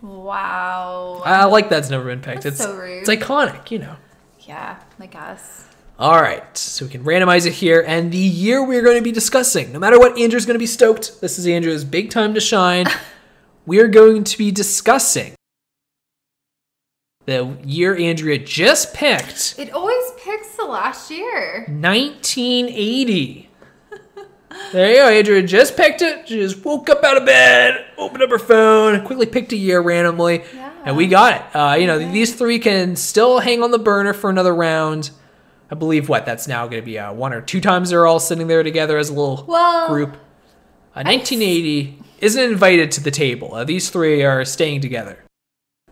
wow. 0.00 1.20
I 1.24 1.44
like 1.46 1.68
that's 1.68 1.90
never 1.90 2.04
been 2.04 2.20
picked. 2.20 2.44
That's 2.44 2.60
it's 2.60 2.64
so 2.64 2.76
rude. 2.76 3.00
it's 3.00 3.10
iconic, 3.10 3.70
you 3.70 3.80
know. 3.80 3.96
yeah, 4.40 4.80
like 4.98 5.14
us. 5.16 5.66
All 5.98 6.20
right, 6.22 6.56
so 6.56 6.86
we 6.86 6.90
can 6.90 7.04
randomize 7.04 7.44
it 7.44 7.52
here, 7.52 7.84
and 7.86 8.10
the 8.10 8.16
year 8.16 8.64
we're 8.64 8.80
going 8.82 8.96
to 8.96 9.02
be 9.02 9.12
discussing. 9.12 9.70
No 9.70 9.78
matter 9.78 9.98
what, 9.98 10.18
Andrew's 10.18 10.46
going 10.46 10.54
to 10.54 10.58
be 10.58 10.66
stoked. 10.66 11.20
This 11.20 11.38
is 11.38 11.46
Andrew's 11.46 11.84
big 11.84 12.08
time 12.08 12.32
to 12.34 12.40
shine. 12.40 12.86
we 13.66 13.80
are 13.80 13.88
going 13.88 14.24
to 14.24 14.38
be 14.38 14.50
discussing 14.50 15.34
the 17.26 17.56
year 17.64 17.96
Andrea 17.96 18.38
just 18.38 18.94
picked, 18.94 19.54
It 19.58 19.72
always 19.72 20.02
picks 20.24 20.56
the 20.56 20.64
last 20.64 21.10
year. 21.10 21.64
1980. 21.68 23.48
There 24.72 24.90
you 24.90 24.96
go, 24.96 25.08
Andrea 25.08 25.42
just 25.42 25.76
picked 25.76 26.02
it. 26.02 26.28
She 26.28 26.36
just 26.36 26.64
woke 26.64 26.90
up 26.90 27.04
out 27.04 27.16
of 27.16 27.24
bed, 27.24 27.84
opened 27.96 28.22
up 28.22 28.30
her 28.30 28.38
phone, 28.38 29.04
quickly 29.04 29.26
picked 29.26 29.52
a 29.52 29.56
year 29.56 29.80
randomly, 29.80 30.42
Yeah. 30.54 30.72
and 30.84 30.96
we 30.96 31.06
got 31.06 31.34
it. 31.36 31.56
Uh, 31.56 31.74
you 31.78 31.86
know, 31.86 31.98
these 31.98 32.34
three 32.34 32.58
can 32.58 32.96
still 32.96 33.38
hang 33.40 33.62
on 33.62 33.70
the 33.70 33.78
burner 33.78 34.12
for 34.12 34.28
another 34.28 34.54
round. 34.54 35.10
I 35.70 35.76
believe 35.76 36.08
what 36.08 36.26
that's 36.26 36.48
now 36.48 36.66
going 36.66 36.82
to 36.82 36.86
be 36.86 36.98
uh, 36.98 37.12
one 37.12 37.32
or 37.32 37.40
two 37.40 37.60
times 37.60 37.90
they're 37.90 38.06
all 38.06 38.18
sitting 38.18 38.48
there 38.48 38.64
together 38.64 38.98
as 38.98 39.08
a 39.08 39.12
little 39.12 39.44
Well, 39.46 39.86
group. 39.88 40.14
Uh, 40.96 41.04
1980 41.06 42.02
isn't 42.20 42.42
invited 42.42 42.90
to 42.92 43.00
the 43.00 43.12
table. 43.12 43.54
Uh, 43.54 43.62
these 43.62 43.88
three 43.90 44.24
are 44.24 44.44
staying 44.44 44.80
together. 44.80 45.24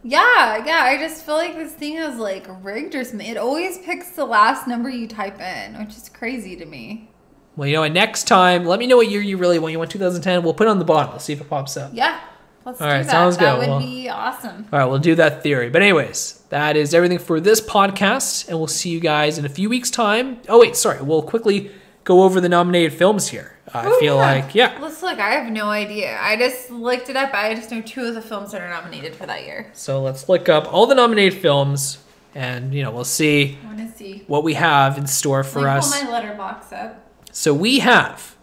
Yeah, 0.05 0.65
yeah. 0.65 0.83
I 0.85 0.97
just 0.99 1.25
feel 1.27 1.35
like 1.35 1.57
this 1.57 1.73
thing 1.73 1.97
is 1.97 2.17
like 2.17 2.47
rigged 2.63 2.95
or 2.95 3.05
something. 3.05 3.27
It 3.27 3.37
always 3.37 3.79
picks 3.79 4.11
the 4.11 4.25
last 4.25 4.67
number 4.67 4.89
you 4.89 5.07
type 5.09 5.41
in, 5.41 5.79
which 5.79 5.97
is 5.97 6.09
crazy 6.09 6.57
to 6.57 6.65
me. 6.65 7.11
Well, 7.57 7.67
you 7.67 7.75
know 7.75 7.81
what? 7.81 7.93
Next 7.93 8.25
time, 8.29 8.65
let 8.65 8.79
me 8.79 8.87
know 8.87 8.97
what 8.97 9.11
year 9.11 9.21
you 9.21 9.37
really 9.37 9.59
want. 9.59 9.73
You 9.73 9.79
want 9.79 9.91
2010? 9.91 10.45
We'll 10.45 10.55
put 10.55 10.69
it 10.69 10.71
on 10.71 10.79
the 10.79 10.85
bottom. 10.85 11.11
We'll 11.11 11.19
see 11.19 11.33
if 11.33 11.41
it 11.41 11.51
pops 11.51 11.77
up. 11.77 11.91
Yeah, 11.93 12.21
let's 12.65 12.81
All 12.81 12.87
do 12.87 12.93
right, 12.95 13.03
that. 13.03 13.11
sounds 13.11 13.37
that 13.39 13.55
good. 13.55 13.59
would 13.59 13.69
Well- 13.69 13.81
be 13.81 14.09
awesome. 14.09 14.67
All 14.73 14.79
right, 14.79 14.85
we'll 14.85 15.01
do 15.01 15.17
that 15.17 15.43
theory. 15.43 15.69
But 15.69 15.83
anyways, 15.83 16.43
that 16.51 16.77
is 16.77 16.95
everything 16.95 17.19
for 17.19 17.41
this 17.41 17.61
podcast, 17.61 18.49
and 18.49 18.59
we'll 18.59 18.69
see 18.69 18.91
you 18.91 19.01
guys 19.01 19.39
in 19.39 19.45
a 19.45 19.49
few 19.49 19.69
weeks' 19.69 19.91
time. 19.91 20.39
Oh 20.49 20.61
wait, 20.61 20.77
sorry. 20.77 21.03
We'll 21.03 21.23
quickly 21.23 21.73
go 22.05 22.23
over 22.23 22.41
the 22.41 22.49
nominated 22.49 22.93
films 22.97 23.29
here. 23.29 23.58
I 23.75 23.87
Oh, 23.87 23.99
feel 24.01 24.17
like 24.17 24.55
yeah. 24.55 24.79
Let's 24.81 25.03
look. 25.03 25.19
I 25.19 25.31
have 25.31 25.53
no 25.53 25.69
idea. 25.71 26.19
I 26.21 26.37
just 26.37 26.71
looked 26.71 27.09
it 27.09 27.17
up. 27.17 27.33
I 27.35 27.55
just 27.55 27.71
know 27.71 27.81
two 27.83 28.05
of 28.05 28.15
the 28.15 28.23
films 28.23 28.53
that 28.53 28.61
are 28.63 28.69
nominated 28.71 29.15
for 29.15 29.27
that 29.27 29.45
year. 29.45 29.71
So 29.75 30.03
let's 30.03 30.29
look 30.29 30.49
up 30.49 30.73
all 30.73 30.87
the 30.87 30.95
nominated 30.95 31.39
films, 31.41 31.99
and 32.35 32.73
you 32.75 32.83
know 32.83 32.91
we'll 32.91 33.05
see 33.05 33.59
I 33.63 33.67
want 33.67 33.79
to 33.79 33.91
see. 33.97 34.25
what 34.27 34.45
we 34.45 34.55
have 34.55 34.97
in 34.99 35.07
store 35.07 35.45
for 35.45 35.61
Let 35.61 35.73
me 35.75 35.79
us. 35.79 36.03
pull 36.03 36.11
my 36.13 36.21
Letterboxd 36.21 36.73
up. 36.73 37.11
So 37.33 37.53
we 37.55 37.81
have. 37.81 38.37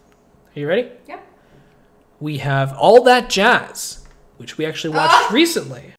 Are 0.54 0.60
you 0.60 0.68
ready? 0.68 0.90
Yep. 1.08 1.26
We 2.20 2.38
have 2.38 2.72
all 2.74 3.02
that 3.04 3.28
jazz, 3.28 4.06
which 4.38 4.56
we 4.56 4.64
actually 4.64 4.94
watched 4.94 5.12
Ah! 5.14 5.30
recently. 5.32 5.92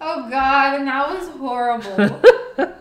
Oh 0.00 0.28
God, 0.28 0.74
and 0.78 0.86
that 0.88 1.08
was 1.08 1.28
horrible. 1.28 2.22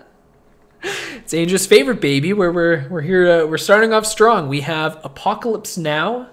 It's 0.83 1.33
Angel's 1.33 1.65
favorite 1.65 2.01
baby. 2.01 2.33
Where 2.33 2.51
we're 2.51 2.87
we're 2.89 3.01
here. 3.01 3.47
We're 3.47 3.57
starting 3.57 3.93
off 3.93 4.05
strong. 4.05 4.47
We 4.47 4.61
have 4.61 4.99
Apocalypse 5.03 5.77
Now, 5.77 6.29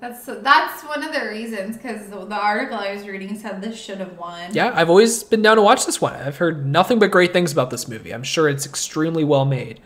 That's 0.00 0.24
that's 0.26 0.82
one 0.84 1.02
of 1.04 1.12
the 1.14 1.26
reasons 1.28 1.76
because 1.76 2.08
the, 2.08 2.24
the 2.24 2.34
article 2.34 2.76
I 2.76 2.92
was 2.94 3.06
reading 3.06 3.38
said 3.38 3.62
this 3.62 3.78
should 3.80 3.98
have 3.98 4.18
won. 4.18 4.52
Yeah, 4.52 4.72
I've 4.74 4.90
always 4.90 5.22
been 5.22 5.42
down 5.42 5.56
to 5.56 5.62
watch 5.62 5.86
this 5.86 6.00
one. 6.00 6.14
I've 6.14 6.36
heard 6.38 6.66
nothing 6.66 6.98
but 6.98 7.10
great 7.10 7.32
things 7.32 7.52
about 7.52 7.70
this 7.70 7.86
movie. 7.86 8.12
I'm 8.12 8.24
sure 8.24 8.48
it's 8.48 8.66
extremely 8.66 9.22
well 9.24 9.44
made. 9.44 9.80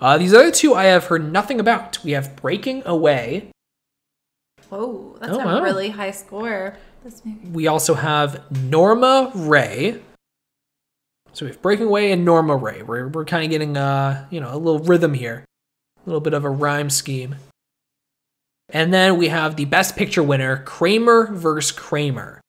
Uh, 0.00 0.16
these 0.16 0.32
other 0.32 0.50
two 0.52 0.74
I 0.74 0.84
have 0.84 1.04
heard 1.06 1.30
nothing 1.32 1.58
about. 1.60 2.02
We 2.04 2.12
have 2.12 2.36
Breaking 2.36 2.82
Away. 2.86 3.50
Whoa, 4.68 5.16
that's 5.20 5.32
Oh, 5.32 5.40
a 5.40 5.44
wow. 5.44 5.62
really 5.62 5.90
high 5.90 6.12
score. 6.12 6.76
This 7.02 7.24
movie. 7.24 7.48
We 7.48 7.66
also 7.66 7.94
have 7.94 8.50
Norma 8.62 9.32
Rae. 9.34 10.00
So 11.32 11.46
we 11.46 11.52
have 11.52 11.62
Breaking 11.62 11.86
Away 11.86 12.12
and 12.12 12.24
Norma 12.24 12.56
Rae. 12.56 12.82
We're, 12.82 13.08
we're 13.08 13.24
kind 13.24 13.44
of 13.44 13.50
getting 13.50 13.76
uh, 13.76 14.26
you 14.30 14.40
know, 14.40 14.52
a 14.52 14.58
little 14.58 14.80
rhythm 14.80 15.14
here. 15.14 15.44
A 16.04 16.08
little 16.08 16.20
bit 16.20 16.34
of 16.34 16.44
a 16.44 16.50
rhyme 16.50 16.90
scheme. 16.90 17.36
And 18.70 18.92
then 18.92 19.16
we 19.18 19.28
have 19.28 19.56
the 19.56 19.64
Best 19.64 19.96
Picture 19.96 20.22
winner, 20.22 20.62
Kramer 20.64 21.26
versus 21.32 21.72
Kramer. 21.72 22.40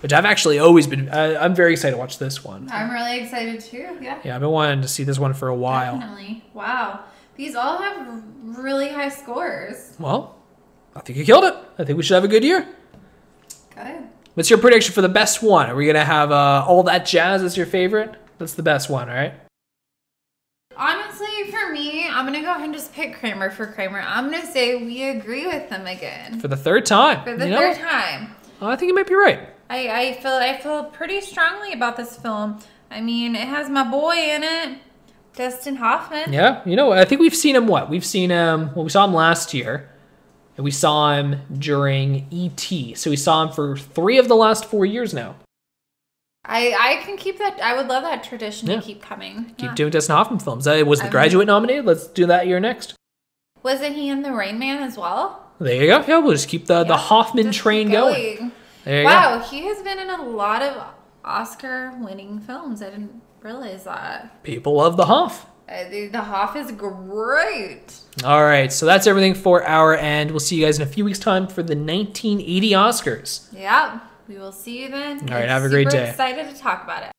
Which 0.00 0.12
I've 0.12 0.26
actually 0.26 0.58
always 0.58 0.86
been, 0.86 1.08
I, 1.08 1.36
I'm 1.36 1.54
very 1.54 1.72
excited 1.72 1.94
to 1.94 1.98
watch 1.98 2.18
this 2.18 2.44
one. 2.44 2.68
I'm 2.70 2.90
really 2.90 3.18
excited 3.20 3.60
too. 3.60 3.98
Yeah. 4.00 4.20
Yeah, 4.22 4.34
I've 4.34 4.42
been 4.42 4.50
wanting 4.50 4.82
to 4.82 4.88
see 4.88 5.04
this 5.04 5.18
one 5.18 5.32
for 5.32 5.48
a 5.48 5.54
while. 5.54 5.98
Definitely. 5.98 6.44
Wow. 6.52 7.04
These 7.36 7.54
all 7.54 7.78
have 7.78 8.22
really 8.42 8.88
high 8.88 9.08
scores. 9.08 9.94
Well, 9.98 10.36
I 10.94 11.00
think 11.00 11.18
you 11.18 11.24
killed 11.24 11.44
it. 11.44 11.54
I 11.78 11.84
think 11.84 11.96
we 11.96 12.02
should 12.02 12.14
have 12.14 12.24
a 12.24 12.28
good 12.28 12.44
year. 12.44 12.68
Good. 13.74 14.04
What's 14.36 14.50
your 14.50 14.58
prediction 14.58 14.92
for 14.92 15.00
the 15.00 15.08
best 15.08 15.42
one? 15.42 15.70
Are 15.70 15.74
we 15.74 15.86
gonna 15.86 16.04
have 16.04 16.30
uh, 16.30 16.62
all 16.68 16.82
that 16.82 17.06
jazz 17.06 17.42
as 17.42 17.56
your 17.56 17.64
favorite? 17.64 18.14
That's 18.36 18.52
the 18.52 18.62
best 18.62 18.90
one, 18.90 19.08
all 19.08 19.14
right? 19.14 19.32
Honestly, 20.76 21.50
for 21.50 21.72
me, 21.72 22.06
I'm 22.06 22.26
gonna 22.26 22.42
go 22.42 22.50
ahead 22.50 22.64
and 22.64 22.74
just 22.74 22.92
pick 22.92 23.18
Kramer 23.18 23.48
for 23.48 23.66
Kramer. 23.66 23.98
I'm 23.98 24.30
gonna 24.30 24.44
say 24.44 24.76
we 24.76 25.04
agree 25.04 25.46
with 25.46 25.70
them 25.70 25.86
again 25.86 26.38
For 26.38 26.48
the 26.48 26.56
third 26.56 26.84
time. 26.84 27.24
for 27.24 27.34
the 27.34 27.46
you 27.46 27.50
know? 27.52 27.60
third 27.60 27.78
time. 27.78 28.36
Oh, 28.60 28.66
I 28.68 28.76
think 28.76 28.90
you 28.90 28.94
might 28.94 29.06
be 29.06 29.14
right. 29.14 29.48
I, 29.70 29.88
I 29.88 30.12
feel 30.20 30.32
I 30.32 30.58
feel 30.58 30.84
pretty 30.84 31.22
strongly 31.22 31.72
about 31.72 31.96
this 31.96 32.18
film. 32.18 32.58
I 32.90 33.00
mean, 33.00 33.34
it 33.36 33.48
has 33.48 33.70
my 33.70 33.90
boy 33.90 34.16
in 34.16 34.44
it, 34.44 34.78
Dustin 35.34 35.76
Hoffman. 35.76 36.30
Yeah, 36.34 36.60
you 36.66 36.76
know, 36.76 36.92
I 36.92 37.06
think 37.06 37.22
we've 37.22 37.34
seen 37.34 37.56
him. 37.56 37.68
What 37.68 37.88
we've 37.88 38.04
seen 38.04 38.28
him. 38.28 38.70
Well, 38.74 38.84
we 38.84 38.90
saw 38.90 39.06
him 39.06 39.14
last 39.14 39.54
year, 39.54 39.88
and 40.56 40.64
we 40.64 40.70
saw 40.70 41.14
him 41.14 41.40
during 41.58 42.26
ET. 42.32 42.96
So 42.96 43.10
we 43.10 43.16
saw 43.16 43.42
him 43.44 43.52
for 43.52 43.76
three 43.76 44.18
of 44.18 44.28
the 44.28 44.36
last 44.36 44.64
four 44.64 44.86
years 44.86 45.12
now. 45.14 45.36
I 46.44 46.74
I 46.78 47.02
can 47.04 47.16
keep 47.16 47.38
that. 47.38 47.60
I 47.60 47.76
would 47.76 47.88
love 47.88 48.02
that 48.04 48.22
tradition 48.24 48.68
Yeah. 48.68 48.76
to 48.76 48.82
keep 48.82 49.02
coming. 49.02 49.46
Keep 49.58 49.70
Yeah. 49.70 49.74
doing 49.74 49.90
Dustin 49.90 50.14
Hoffman 50.16 50.38
films. 50.38 50.66
Uh, 50.66 50.82
was 50.86 51.00
The 51.00 51.06
I'm- 51.06 51.10
Graduate 51.12 51.46
nominated? 51.46 51.84
Let's 51.84 52.06
do 52.06 52.26
that 52.26 52.46
year 52.46 52.60
next. 52.60 52.94
Wasn't 53.62 53.96
he 53.96 54.08
in 54.08 54.22
the 54.22 54.32
Rain 54.32 54.58
Man 54.58 54.82
as 54.82 54.96
well? 54.96 55.42
There 55.58 55.74
you 55.82 55.88
go. 55.88 56.04
Yeah, 56.06 56.18
we'll 56.18 56.32
just 56.32 56.48
keep 56.48 56.66
the, 56.66 56.84
the 56.84 56.96
Hoffman 56.96 57.50
train 57.50 57.88
keep 57.88 57.96
going. 57.96 58.52
There 58.84 58.98
you 59.02 59.08
go. 59.08 59.12
Wow, 59.14 59.40
he 59.40 59.66
has 59.66 59.82
been 59.82 59.98
in 59.98 60.08
a 60.10 60.22
lot 60.22 60.62
of 60.62 60.80
Oscar-winning 61.24 62.40
films. 62.40 62.82
I 62.82 62.90
didn't 62.90 63.22
realize 63.42 63.84
that. 63.84 64.42
People 64.44 64.74
love 64.76 64.96
the 64.96 65.06
Hoff. 65.06 65.46
Uh, 65.68 65.88
the, 65.90 66.06
the 66.06 66.22
Hoff 66.22 66.54
is 66.54 66.70
great. 66.70 67.98
All 68.24 68.44
right, 68.44 68.72
so 68.72 68.86
that's 68.86 69.06
everything 69.06 69.34
for 69.34 69.66
our 69.66 69.96
end. 69.96 70.30
We'll 70.30 70.40
see 70.40 70.56
you 70.56 70.64
guys 70.64 70.78
in 70.78 70.82
a 70.82 70.90
few 70.90 71.04
weeks' 71.04 71.18
time 71.18 71.48
for 71.48 71.62
the 71.62 71.74
1980 71.74 72.70
Oscars. 72.70 73.48
Yeah, 73.52 74.00
we 74.28 74.38
will 74.38 74.52
see 74.52 74.82
you 74.82 74.90
then. 74.90 75.20
All 75.28 75.34
right, 75.34 75.48
have 75.48 75.64
a 75.64 75.68
great 75.68 75.90
day. 75.90 76.08
Excited 76.10 76.54
to 76.54 76.60
talk 76.60 76.84
about 76.84 77.02
it. 77.02 77.15